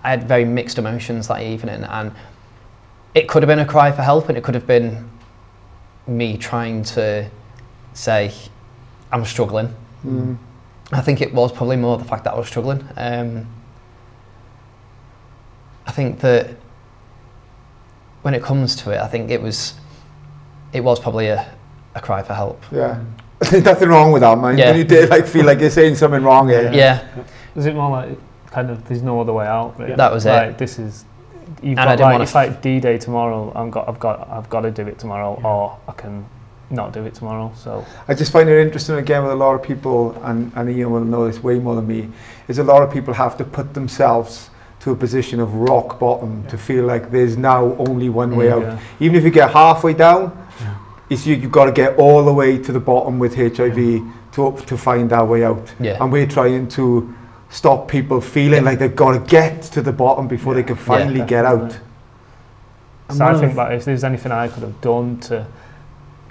I 0.04 0.10
had 0.10 0.28
very 0.28 0.44
mixed 0.44 0.78
emotions 0.78 1.28
that 1.28 1.42
evening, 1.42 1.82
and 1.84 2.12
it 3.14 3.28
could 3.28 3.42
have 3.42 3.48
been 3.48 3.58
a 3.58 3.66
cry 3.66 3.90
for 3.90 4.02
help, 4.02 4.28
and 4.28 4.38
it 4.38 4.44
could 4.44 4.54
have 4.54 4.66
been 4.66 5.08
me 6.06 6.36
trying 6.36 6.84
to 6.84 7.28
say, 7.94 8.32
"I'm 9.10 9.24
struggling." 9.24 9.74
Mm. 10.06 10.36
I 10.92 11.00
think 11.00 11.20
it 11.20 11.34
was 11.34 11.52
probably 11.52 11.76
more 11.76 11.98
the 11.98 12.04
fact 12.04 12.24
that 12.24 12.34
I 12.34 12.38
was 12.38 12.46
struggling. 12.46 12.86
Um, 12.96 13.46
I 15.86 15.92
think 15.92 16.20
that 16.20 16.50
when 18.22 18.34
it 18.34 18.42
comes 18.42 18.76
to 18.76 18.90
it, 18.90 18.98
I 19.00 19.06
think 19.06 19.30
it 19.30 19.40
was, 19.40 19.74
it 20.72 20.80
was 20.82 21.00
probably 21.00 21.28
a, 21.28 21.46
a 21.94 22.00
cry 22.00 22.22
for 22.22 22.34
help. 22.34 22.62
Yeah. 22.72 23.02
There's 23.50 23.64
nothing 23.64 23.88
wrong 23.88 24.12
with 24.12 24.22
that, 24.22 24.38
man. 24.38 24.56
Yeah. 24.56 24.70
When 24.70 24.78
you 24.78 24.84
did 24.84 25.10
like 25.10 25.26
feel 25.26 25.44
like 25.44 25.60
you're 25.60 25.70
saying 25.70 25.96
something 25.96 26.22
wrong 26.22 26.48
here. 26.48 26.70
Yeah, 26.72 27.06
Is 27.54 27.66
it 27.66 27.74
more 27.74 27.90
like 27.90 28.18
kind 28.46 28.70
of 28.70 28.86
there's 28.88 29.02
no 29.02 29.20
other 29.20 29.32
way 29.34 29.46
out? 29.46 29.78
Really? 29.78 29.94
That 29.94 30.10
was 30.10 30.24
it. 30.24 30.56
This 30.56 30.78
is. 30.78 31.04
You've 31.62 31.78
And 31.78 31.80
I 31.80 31.84
got 31.84 31.90
didn't 31.90 32.00
like 32.00 32.12
wanna 32.12 32.24
it's 32.24 32.34
like 32.34 32.62
D-Day 32.62 32.96
tomorrow. 32.98 33.52
I've 33.54 33.70
got 33.70 33.88
I've 33.88 34.00
got 34.00 34.28
I've 34.30 34.48
got 34.48 34.62
to 34.62 34.70
do 34.70 34.86
it 34.86 34.98
tomorrow, 34.98 35.38
Yeah. 35.38 35.46
or 35.48 35.78
I 35.86 35.92
can 35.92 36.26
not 36.70 36.92
do 36.92 37.05
it 37.05 37.14
tomorrow. 37.14 37.52
So 37.57 37.85
I 38.09 38.14
just 38.14 38.33
find 38.33 38.48
it 38.48 38.61
interesting 38.61 38.96
again 38.96 39.22
with 39.22 39.33
a 39.33 39.37
lot 39.37 39.55
of 39.55 39.62
people, 39.62 40.12
and, 40.24 40.52
and 40.57 40.68
Ian 40.70 40.90
will 40.90 41.05
know 41.05 41.26
this 41.26 41.42
way 41.42 41.59
more 41.59 41.76
than 41.76 41.87
me, 41.87 42.09
is 42.48 42.59
a 42.59 42.64
lot 42.64 42.83
of 42.83 42.92
people 42.92 43.14
have 43.14 43.37
to 43.38 43.44
put 43.44 43.74
themselves 43.74 44.50
to 44.81 44.90
a 44.92 44.96
position 44.96 45.40
of 45.40 45.55
rock 45.55 45.98
bottom 45.98 46.46
to 46.48 46.59
feel 46.59 46.85
like 46.85 47.11
there's 47.11 47.37
now 47.37 47.74
only 47.76 48.09
one 48.09 48.37
way 48.37 48.50
out. 48.52 48.62
yeah. 48.62 48.79
Even 49.00 49.16
if 49.16 49.24
you 49.24 49.31
get 49.31 49.50
halfway 49.50 49.94
down, 49.94 50.31
Yeah. 50.61 50.74
it's 51.11 51.26
you, 51.26 51.35
you've 51.37 51.52
got 51.52 51.66
to 51.66 51.72
get 51.72 51.96
all 51.98 52.24
the 52.24 52.33
way 52.33 52.59
to 52.59 52.72
the 52.72 52.81
bottom 52.81 53.18
with 53.18 53.35
HIV 53.35 54.02
to, 54.33 54.57
to 54.66 54.76
find 54.76 55.09
that 55.11 55.26
way 55.26 55.44
out. 55.44 55.72
yeah, 55.81 55.96
And 56.02 56.12
we're 56.12 56.26
trying 56.26 56.68
to 56.68 57.12
stop 57.48 57.88
people 57.88 58.20
feeling 58.20 58.64
like 58.64 58.79
they've 58.79 58.94
got 58.94 59.12
to 59.12 59.20
get 59.20 59.62
to 59.62 59.83
the 59.83 59.92
bottom 59.92 60.29
before 60.29 60.55
they 60.55 60.62
can 60.64 60.76
finally 60.76 61.24
get 61.24 61.44
out. 61.44 61.79
So 63.11 63.24
I 63.24 63.38
think 63.38 63.55
that 63.55 63.72
if 63.72 63.85
there's 63.85 64.02
anything 64.05 64.33
I 64.33 64.48
could 64.48 64.62
have 64.64 64.81
done 64.81 65.18
to 65.20 65.46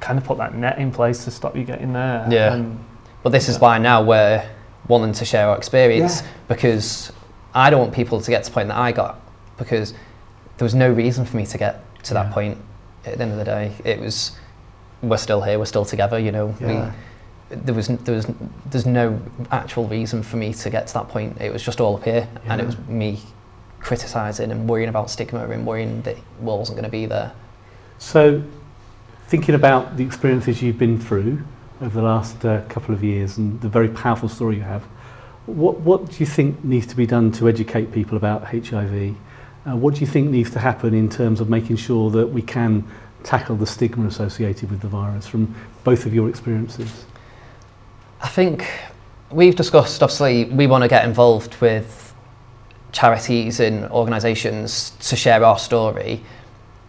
kind 0.06 0.20
of 0.20 0.24
put 0.24 0.38
that 0.38 0.54
net 0.54 0.78
in 0.78 0.91
place 0.91 1.24
to 1.26 1.32
stop 1.32 1.56
you 1.56 1.63
getting 1.63 1.91
there. 1.94 2.28
Yeah. 2.30 2.54
And 2.54 2.80
But 3.24 3.32
this 3.32 3.50
is 3.50 3.60
why 3.60 3.80
now 3.80 4.04
we're 4.04 4.44
wanting 4.88 5.13
to 5.13 5.26
share 5.26 5.50
our 5.50 5.58
experience 5.58 6.22
Yeah. 6.22 6.28
because 6.48 7.12
I 7.56 7.70
don't 7.72 7.80
want 7.80 7.94
people 7.94 8.22
to 8.22 8.30
get 8.32 8.44
to 8.44 8.50
the 8.52 8.54
point 8.54 8.68
that 8.68 8.78
I 8.78 8.91
got 8.91 9.20
because 9.58 9.94
there 10.58 10.65
was 10.65 10.76
no 10.76 10.91
reason 10.91 11.26
for 11.26 11.36
me 11.38 11.46
to 11.48 11.58
get 11.58 11.82
to 12.04 12.13
Yeah. 12.13 12.24
that 12.24 12.34
point. 12.34 12.58
At 13.06 13.18
the 13.18 13.24
end 13.24 13.32
of 13.32 13.38
the 13.39 13.46
day, 13.46 13.72
it 13.84 14.00
was 14.00 14.32
we're 15.02 15.18
still 15.18 15.41
here, 15.41 15.58
we're 15.60 15.65
still 15.76 15.86
together. 15.86 16.18
You 16.20 16.32
know, 16.32 16.54
Yeah. 16.60 16.91
we, 17.50 17.56
there 17.65 17.74
was 17.76 17.88
there 17.88 18.15
was 18.15 18.28
there's 18.72 18.86
no 18.86 19.20
actual 19.52 19.88
reason 19.88 20.22
for 20.24 20.38
me 20.38 20.54
to 20.54 20.70
get 20.70 20.86
to 20.88 20.94
that 20.96 21.08
point. 21.10 21.38
It 21.41 21.52
was 21.54 21.63
just 21.63 21.80
all 21.82 21.96
up 21.98 22.04
here, 22.04 22.28
and 22.48 22.62
it 22.62 22.65
was 22.65 22.78
me 22.88 23.20
criticizing 23.80 24.52
and 24.52 24.68
worrying 24.70 24.89
about 24.89 25.10
stigma 25.10 25.48
and 25.50 25.65
worrying 25.65 26.02
that 26.04 26.18
Will 26.41 26.58
wasn't 26.60 26.76
going 26.78 26.89
to 26.91 26.98
be 27.02 27.06
there. 27.06 27.32
So, 28.00 28.41
thinking 29.27 29.55
about 29.55 29.97
the 29.97 30.03
experiences 30.03 30.61
you've 30.61 30.77
been 30.77 30.99
through 30.99 31.43
over 31.81 31.99
the 31.99 32.05
last 32.05 32.45
uh, 32.45 32.61
couple 32.69 32.93
of 32.93 33.03
years 33.03 33.38
and 33.38 33.59
the 33.61 33.69
very 33.69 33.89
powerful 33.89 34.29
story 34.29 34.55
you 34.57 34.61
have, 34.61 34.83
what, 35.45 35.79
what 35.81 36.09
do 36.09 36.17
you 36.17 36.25
think 36.25 36.63
needs 36.63 36.88
to 36.88 36.95
be 36.95 37.05
done 37.05 37.31
to 37.33 37.47
educate 37.47 37.91
people 37.91 38.17
about 38.17 38.43
HIV? 38.45 39.15
Uh, 39.67 39.75
what 39.75 39.95
do 39.95 40.01
you 40.01 40.07
think 40.07 40.29
needs 40.29 40.51
to 40.51 40.59
happen 40.59 40.93
in 40.93 41.09
terms 41.09 41.41
of 41.41 41.49
making 41.49 41.75
sure 41.75 42.09
that 42.11 42.27
we 42.27 42.41
can 42.41 42.88
tackle 43.23 43.55
the 43.55 43.65
stigma 43.65 44.07
associated 44.07 44.69
with 44.69 44.81
the 44.81 44.88
virus 44.88 45.27
from 45.27 45.53
both 45.83 46.05
of 46.05 46.13
your 46.13 46.29
experiences? 46.29 47.05
I 48.21 48.27
think 48.27 48.67
we've 49.31 49.55
discussed, 49.55 50.01
obviously, 50.01 50.45
we 50.45 50.67
want 50.67 50.83
to 50.83 50.88
get 50.88 51.05
involved 51.05 51.59
with 51.61 52.13
charities 52.91 53.59
and 53.59 53.85
organisations 53.91 54.91
to 55.01 55.15
share 55.15 55.43
our 55.43 55.59
story. 55.59 56.21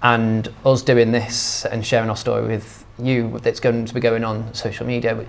And 0.06 0.48
us 0.64 0.82
doing 0.82 1.10
this 1.10 1.64
and 1.64 1.84
sharing 1.84 2.08
our 2.10 2.16
story 2.16 2.46
with 2.46 2.84
you, 2.96 3.40
that's 3.42 3.58
going 3.58 3.86
to 3.86 3.92
be 3.92 3.98
going 3.98 4.22
on 4.22 4.54
social 4.54 4.86
media, 4.86 5.26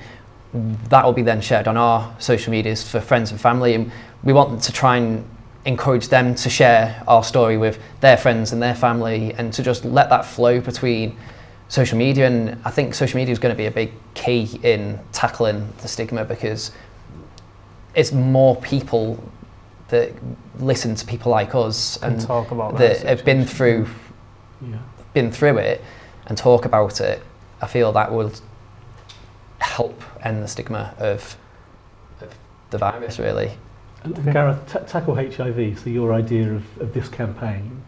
that 0.53 1.03
will 1.03 1.13
be 1.13 1.23
then 1.23 1.41
shared 1.41 1.67
on 1.67 1.77
our 1.77 2.15
social 2.19 2.51
medias 2.51 2.87
for 2.87 3.01
friends 3.01 3.31
and 3.31 3.41
family. 3.41 3.73
And 3.73 3.91
we 4.23 4.33
want 4.33 4.61
to 4.61 4.71
try 4.71 4.97
and 4.97 5.27
encourage 5.65 6.09
them 6.09 6.35
to 6.35 6.49
share 6.51 7.03
our 7.07 7.23
story 7.23 7.57
with 7.57 7.79
their 8.01 8.17
friends 8.17 8.53
and 8.53 8.61
their 8.61 8.75
family 8.75 9.33
and 9.33 9.51
to 9.53 9.63
just 9.63 9.83
let 9.83 10.09
that 10.09 10.25
flow 10.25 10.61
between 10.61 11.17
social 11.69 11.97
media. 11.97 12.27
And 12.27 12.61
I 12.63 12.69
think 12.69 12.93
social 12.93 13.17
media 13.17 13.31
is 13.31 13.39
going 13.39 13.55
to 13.55 13.57
be 13.57 13.65
a 13.65 13.71
big 13.71 13.91
key 14.13 14.59
in 14.61 14.99
tackling 15.11 15.73
the 15.81 15.87
stigma 15.87 16.23
because 16.23 16.69
it's 17.95 18.11
more 18.11 18.55
people 18.57 19.23
that 19.87 20.11
listen 20.59 20.93
to 20.93 21.05
people 21.05 21.31
like 21.31 21.55
us 21.55 21.97
and 22.03 22.13
and 22.13 22.21
talk 22.21 22.51
about 22.51 22.77
that 22.77 22.99
have 22.99 23.25
been 23.25 23.45
through 23.45 23.85
mm. 23.85 24.06
Yeah. 24.61 24.77
been 25.13 25.31
through 25.31 25.57
it 25.57 25.81
and 26.27 26.37
talk 26.37 26.65
about 26.65 26.99
it 27.01 27.21
I 27.61 27.67
feel 27.67 27.91
that 27.93 28.11
will 28.11 28.31
help 29.59 30.01
end 30.23 30.43
the 30.43 30.47
stigma 30.47 30.93
of, 30.99 31.37
of 32.21 32.35
the 32.69 32.77
virus 32.77 33.19
really 33.19 33.51
And 34.03 34.17
Okay. 34.19 34.31
Gareth, 34.31 34.59
ta 34.67 34.79
tackle 34.79 35.15
HIV. 35.15 35.79
So 35.79 35.89
your 35.89 36.13
idea 36.13 36.53
of, 36.53 36.63
of 36.81 36.93
this 36.93 37.09
campaign, 37.09 37.81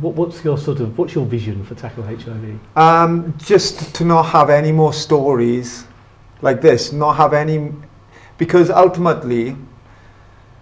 what, 0.00 0.14
what's 0.14 0.42
your 0.44 0.56
sort 0.58 0.80
of 0.80 0.96
what's 0.98 1.14
your 1.14 1.26
vision 1.26 1.64
for 1.64 1.74
tackle 1.74 2.02
HIV? 2.04 2.58
Um, 2.76 3.34
just 3.38 3.94
to 3.96 4.04
not 4.04 4.24
have 4.24 4.48
any 4.50 4.72
more 4.72 4.92
stories 4.92 5.86
like 6.40 6.60
this, 6.60 6.92
not 6.92 7.16
have 7.16 7.32
any, 7.34 7.72
because 8.38 8.70
ultimately, 8.70 9.56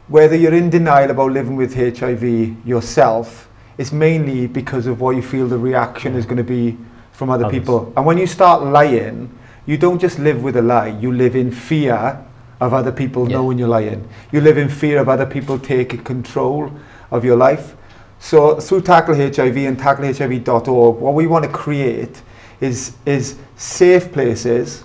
whether 0.08 0.36
you're 0.36 0.54
in 0.54 0.70
denial 0.70 1.10
about 1.10 1.30
living 1.32 1.56
with 1.56 1.74
HIV 1.74 2.66
yourself, 2.66 3.48
it's 3.78 3.92
mainly 3.92 4.46
because 4.46 4.86
of 4.86 5.00
what 5.00 5.16
you 5.16 5.22
feel 5.22 5.46
the 5.46 5.58
reaction 5.58 6.14
is 6.14 6.24
going 6.24 6.36
to 6.36 6.44
be 6.44 6.76
from 7.12 7.30
other 7.30 7.46
Others. 7.46 7.58
people. 7.58 7.92
And 7.96 8.04
when 8.06 8.18
you 8.18 8.26
start 8.26 8.62
lying, 8.62 9.30
you 9.66 9.76
don't 9.76 9.98
just 10.00 10.18
live 10.18 10.42
with 10.42 10.56
a 10.56 10.62
lie, 10.62 10.88
you 10.88 11.12
live 11.12 11.34
in 11.36 11.50
fear 11.50 12.18
of 12.60 12.72
other 12.72 12.92
people 12.92 13.28
Yeah. 13.28 13.36
knowing 13.36 13.58
you're 13.58 13.68
lying. 13.68 14.06
You 14.32 14.40
live 14.40 14.58
in 14.58 14.68
fear 14.68 15.00
of 15.00 15.08
other 15.08 15.26
people 15.26 15.58
taking 15.58 16.02
control 16.02 16.70
of 17.10 17.24
your 17.24 17.36
life. 17.36 17.74
So 18.20 18.58
through 18.60 18.82
Tackle 18.82 19.14
HIV 19.16 19.56
and 19.66 19.78
tacklehiv.org, 19.78 20.96
what 20.96 21.14
we 21.14 21.26
want 21.26 21.44
to 21.44 21.50
create 21.50 22.22
is, 22.60 22.92
is 23.06 23.36
safe 23.56 24.10
places 24.12 24.84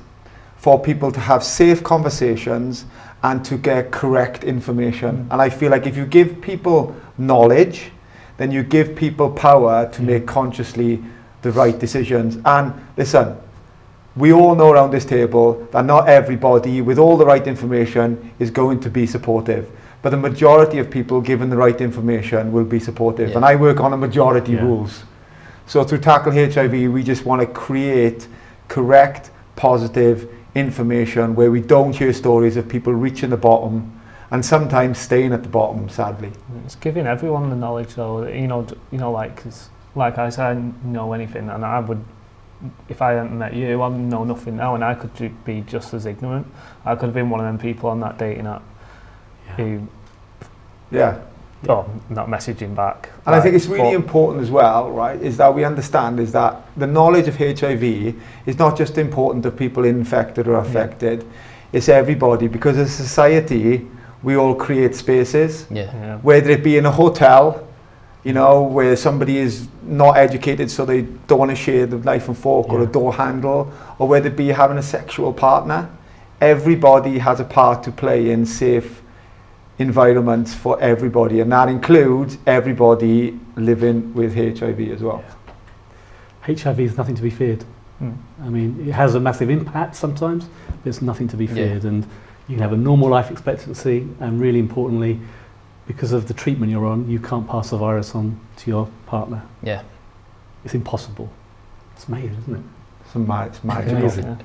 for 0.57 0.79
people 0.79 1.11
to 1.11 1.19
have 1.19 1.43
safe 1.43 1.83
conversations 1.83 2.85
and 3.23 3.43
to 3.45 3.55
get 3.57 3.91
correct 3.91 4.43
information. 4.43 5.27
And 5.31 5.41
I 5.41 5.49
feel 5.49 5.71
like 5.71 5.87
if 5.87 5.95
you 5.95 6.05
give 6.05 6.41
people 6.41 6.95
knowledge, 7.17 7.91
then 8.39 8.51
you 8.51 8.63
give 8.63 8.95
people 8.95 9.29
power 9.29 9.87
to 9.91 10.01
mm. 10.01 10.05
make 10.05 10.25
consciously 10.25 11.03
the 11.41 11.51
right 11.51 11.77
decisions. 11.77 12.37
And 12.45 12.73
listen, 12.97 13.35
we 14.15 14.31
all 14.31 14.55
know 14.55 14.71
around 14.71 14.91
this 14.91 15.05
table 15.05 15.67
that 15.71 15.85
not 15.85 16.07
everybody 16.07 16.81
with 16.81 16.97
all 16.97 17.17
the 17.17 17.25
right 17.25 17.45
information 17.45 18.31
is 18.39 18.49
going 18.49 18.79
to 18.79 18.89
be 18.89 19.05
supportive. 19.05 19.69
But 20.01 20.11
the 20.11 20.17
majority 20.17 20.79
of 20.79 20.89
people 20.89 21.19
given 21.19 21.49
the 21.49 21.57
right 21.57 21.79
information 21.81 22.53
will 22.53 22.63
be 22.63 22.79
supportive. 22.79 23.29
Yeah. 23.29 23.35
And 23.35 23.45
I 23.45 23.55
work 23.55 23.81
on 23.81 23.91
a 23.91 23.97
majority 23.97 24.53
Yeah. 24.53 24.63
rules. 24.63 25.03
So 25.67 25.83
through 25.83 25.99
Tackle 25.99 26.31
HIV, 26.31 26.87
we 26.87 27.03
just 27.03 27.25
want 27.25 27.41
to 27.41 27.47
create 27.47 28.27
correct, 28.69 29.31
positive 29.57 30.29
information 30.55 31.35
where 31.35 31.51
we 31.51 31.59
don't 31.59 31.93
hear 31.93 32.13
stories 32.13 32.55
of 32.55 32.69
people 32.69 32.93
reaching 32.93 33.31
the 33.31 33.37
bottom 33.37 33.91
and 34.31 34.45
sometimes 34.45 34.97
staying 34.99 35.33
at 35.33 35.43
the 35.43 35.49
bottom, 35.49 35.89
sadly. 35.89 36.31
It's 36.65 36.75
giving 36.75 37.07
everyone 37.07 37.49
the 37.49 37.55
knowledge, 37.55 37.95
though. 37.95 38.21
that, 38.21 38.35
You 38.35 38.47
know, 38.47 38.65
you 38.91 38.97
know, 38.99 39.11
like 39.11 39.43
'cause 39.43 39.69
like 39.95 40.17
I 40.17 40.29
said, 40.29 40.45
I 40.45 40.53
didn't 40.53 40.85
know 40.85 41.13
anything, 41.13 41.49
and 41.49 41.65
I 41.65 41.79
would, 41.79 42.03
if 42.89 43.01
I 43.01 43.13
hadn't 43.13 43.37
met 43.37 43.53
you, 43.53 43.81
I 43.81 43.87
would 43.87 43.97
know 43.99 44.23
nothing 44.23 44.57
now, 44.57 44.75
and 44.75 44.83
I 44.83 44.93
could 44.93 45.31
be 45.45 45.61
just 45.61 45.93
as 45.93 46.05
ignorant. 46.05 46.45
I 46.85 46.95
could 46.95 47.05
have 47.07 47.13
been 47.15 47.29
one 47.29 47.39
of 47.39 47.45
them 47.47 47.57
people 47.57 47.89
on 47.89 47.99
that 48.01 48.17
dating 48.17 48.45
app 48.45 48.61
Yeah. 49.47 49.55
who, 49.55 49.79
Yeah. 50.91 51.15
or 51.67 51.85
not 52.09 52.27
messaging 52.29 52.75
back. 52.75 53.09
And 53.25 53.35
I 53.35 53.41
think 53.41 53.55
it's 53.55 53.67
really 53.67 53.93
important 53.93 54.43
as 54.43 54.51
well, 54.51 54.91
right, 54.91 55.19
is 55.21 55.37
that 55.37 55.53
we 55.53 55.65
understand 55.65 56.19
is 56.19 56.31
that 56.33 56.61
the 56.77 56.87
knowledge 56.87 57.27
of 57.27 57.35
HIV 57.37 58.15
is 58.45 58.57
not 58.59 58.77
just 58.77 58.97
important 58.97 59.45
of 59.45 59.57
people 59.57 59.83
infected 59.85 60.47
or 60.47 60.55
affected, 60.55 61.25
it's 61.73 61.89
everybody 61.89 62.47
because 62.47 62.77
as 62.77 62.87
a 62.87 62.91
society, 63.03 63.87
we 64.23 64.35
all 64.35 64.53
create 64.55 64.95
spaces, 64.95 65.65
Yeah. 65.69 65.83
Yeah. 65.93 66.17
whether 66.17 66.49
it 66.49 66.63
be 66.63 66.77
in 66.77 66.85
a 66.85 66.91
hotel, 66.91 67.63
you 68.23 68.33
know, 68.33 68.61
where 68.63 68.95
somebody 68.95 69.37
is 69.37 69.67
not 69.83 70.17
educated 70.17 70.69
so 70.69 70.85
they 70.85 71.03
don't 71.27 71.39
want 71.39 71.51
to 71.51 71.55
share 71.55 71.85
the 71.85 71.97
knife 71.97 72.27
and 72.27 72.37
fork 72.37 72.69
or 72.69 72.81
a 72.81 72.85
door 72.85 73.13
handle, 73.13 73.71
or 73.97 74.07
whether 74.07 74.27
it 74.27 74.35
be 74.35 74.47
having 74.49 74.77
a 74.77 74.81
sexual 74.83 75.31
partner. 75.31 75.89
Everybody 76.41 77.17
has 77.19 77.39
a 77.39 77.45
part 77.45 77.83
to 77.83 77.91
play 77.91 78.29
in 78.31 78.45
safe 78.45 79.01
environments 79.77 80.53
for 80.53 80.79
everybody, 80.81 81.39
and 81.39 81.51
that 81.51 81.69
includes 81.69 82.37
everybody 82.45 83.39
living 83.55 84.13
with 84.13 84.35
HIV 84.35 84.91
as 84.91 85.01
well. 85.01 85.23
HIV 86.41 86.79
is 86.81 86.97
nothing 86.97 87.15
to 87.15 87.21
be 87.21 87.29
feared. 87.29 87.63
Mm. 88.01 88.15
I 88.43 88.49
mean, 88.49 88.85
it 88.87 88.91
has 88.93 89.15
a 89.15 89.19
massive 89.19 89.49
impact 89.49 89.95
sometimes, 89.95 90.45
but 90.83 90.89
it's 90.89 91.01
nothing 91.01 91.27
to 91.29 91.37
be 91.37 91.45
Yeah. 91.45 91.53
feared. 91.53 91.85
And 91.85 92.05
you 92.49 92.55
can 92.55 92.63
have 92.63 92.73
a 92.73 92.77
normal 92.77 93.07
life 93.09 93.29
expectancy, 93.31 94.07
and 94.19 94.41
really 94.41 94.59
importantly, 94.59 95.19
because 95.87 96.11
of 96.11 96.27
the 96.27 96.33
treatment 96.33 96.71
you're 96.71 96.85
on, 96.85 97.09
you 97.09 97.19
can't 97.19 97.47
pass 97.47 97.69
the 97.69 97.77
virus 97.77 98.15
on 98.15 98.39
to 98.57 98.69
your 98.69 98.89
partner. 99.05 99.41
Yeah. 99.63 99.83
It's 100.65 100.73
impossible. 100.73 101.29
It's 101.95 102.07
amazing, 102.07 102.35
isn't 102.41 102.55
it? 102.55 102.61
It's, 103.05 103.15
ma- 103.15 103.43
it's 103.43 103.63
magical. 103.63 103.97
Amazing. 103.97 104.25
Yeah. 104.25 104.37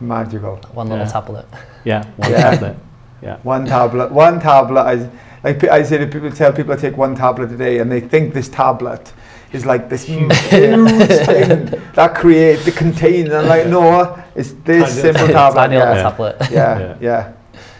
Magical. 0.00 0.56
One 0.72 0.88
little 0.88 1.04
Yeah. 1.06 1.12
tablet. 1.12 1.46
Yeah, 1.84 2.04
one 2.16 2.30
Yeah. 2.32 2.50
tablet. 2.50 2.76
Yeah. 3.22 3.36
One 3.42 3.64
tablet. 3.64 4.12
One 4.12 4.40
tablet. 4.40 4.80
I, 4.82 5.10
like 5.44 5.64
I 5.64 5.82
say 5.82 5.98
to 5.98 6.06
people, 6.06 6.30
tell 6.30 6.52
people 6.52 6.72
I 6.72 6.76
take 6.76 6.96
one 6.96 7.14
tablet 7.14 7.50
a 7.52 7.56
day, 7.56 7.78
and 7.78 7.90
they 7.90 8.00
think 8.00 8.34
this 8.34 8.48
tablet 8.48 9.12
is 9.54 9.64
like 9.64 9.88
this 9.88 10.02
huge, 10.04 10.36
huge 10.48 10.90
thing 11.26 11.66
that 11.94 12.14
creates 12.14 12.64
the 12.64 12.72
container. 12.72 13.36
And 13.36 13.46
I'm 13.46 13.48
like, 13.48 13.66
no, 13.68 14.22
it's 14.34 14.52
this 14.64 14.90
Tiny 14.90 15.00
simple 15.00 15.28
tablet. 15.28 15.60
Tiny 15.60 15.76
little 15.76 15.94
Yeah. 15.94 16.02
tablet. 16.02 16.36
yeah, 16.50 16.78
Yeah. 16.78 16.96
yeah. 17.00 17.32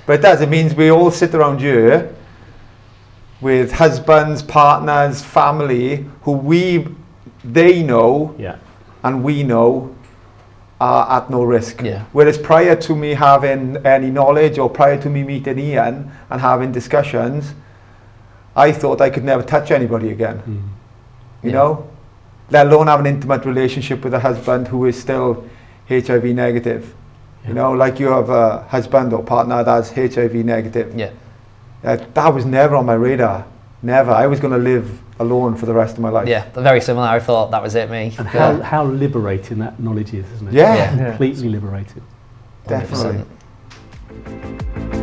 But 0.06 0.12
it 0.20 0.22
does. 0.22 0.40
It 0.40 0.48
means 0.48 0.74
we 0.74 0.90
all 0.90 1.10
sit 1.10 1.34
around 1.34 1.60
here 1.60 2.14
with 3.40 3.72
husbands, 3.72 4.42
partners, 4.42 5.22
family 5.22 6.06
who 6.22 6.32
we, 6.32 6.86
they 7.42 7.82
know 7.82 8.34
Yeah. 8.38 8.56
and 9.02 9.24
we 9.24 9.42
know 9.42 9.94
are 10.80 11.22
at 11.22 11.30
no 11.30 11.42
risk. 11.42 11.82
Yeah. 11.82 12.04
Whereas 12.12 12.38
prior 12.38 12.76
to 12.76 12.94
me 12.94 13.14
having 13.14 13.78
any 13.86 14.10
knowledge 14.10 14.58
or 14.58 14.68
prior 14.70 15.00
to 15.00 15.08
me 15.10 15.22
meeting 15.22 15.58
Ian 15.58 16.10
and 16.30 16.40
having 16.40 16.72
discussions, 16.72 17.54
I 18.56 18.70
thought 18.72 19.00
I 19.00 19.10
could 19.10 19.24
never 19.24 19.42
touch 19.42 19.70
anybody 19.70 20.10
again. 20.10 20.42
Mm. 20.48 20.73
You 21.44 21.50
Yeah. 21.50 21.56
know? 21.56 21.86
Let 22.50 22.66
alone 22.66 22.86
have 22.88 23.00
an 23.00 23.06
intimate 23.06 23.44
relationship 23.44 24.02
with 24.04 24.14
a 24.14 24.18
husband 24.20 24.68
who 24.68 24.84
is 24.86 25.00
still 25.00 25.44
HIV 25.88 26.24
negative. 26.34 26.92
Yeah. 27.42 27.48
You 27.48 27.54
know, 27.54 27.72
like 27.72 28.00
you 28.00 28.08
have 28.08 28.30
a 28.30 28.62
husband 28.68 29.12
or 29.12 29.22
partner 29.22 29.62
that's 29.64 29.90
HIV 29.90 30.34
negative. 30.44 30.94
Yeah. 30.98 31.10
Uh, 31.84 31.98
that 32.14 32.34
was 32.34 32.44
never 32.46 32.76
on 32.76 32.86
my 32.86 32.94
radar. 32.94 33.44
Never. 33.82 34.10
I 34.12 34.26
was 34.26 34.40
going 34.40 34.52
to 34.54 34.58
live 34.58 35.00
alone 35.20 35.54
for 35.56 35.66
the 35.66 35.74
rest 35.74 35.94
of 35.96 36.00
my 36.00 36.08
life. 36.08 36.26
Yeah. 36.26 36.44
Very 36.54 36.80
similar. 36.80 37.06
I 37.06 37.18
thought 37.20 37.50
that 37.50 37.62
was 37.62 37.74
it, 37.74 37.90
me. 37.90 38.14
And 38.18 38.26
how, 38.26 38.50
Yeah. 38.52 38.62
how 38.62 38.84
liberating 38.84 39.58
that 39.58 39.78
knowledge 39.78 40.14
is, 40.14 40.24
isn't 40.32 40.48
it? 40.48 40.54
Yeah, 40.54 40.74
Yeah. 40.74 40.96
Yeah. 40.96 41.08
Completely 41.10 41.48
liberated. 41.50 42.02
definitely. 42.66 43.24
100%. 44.24 44.93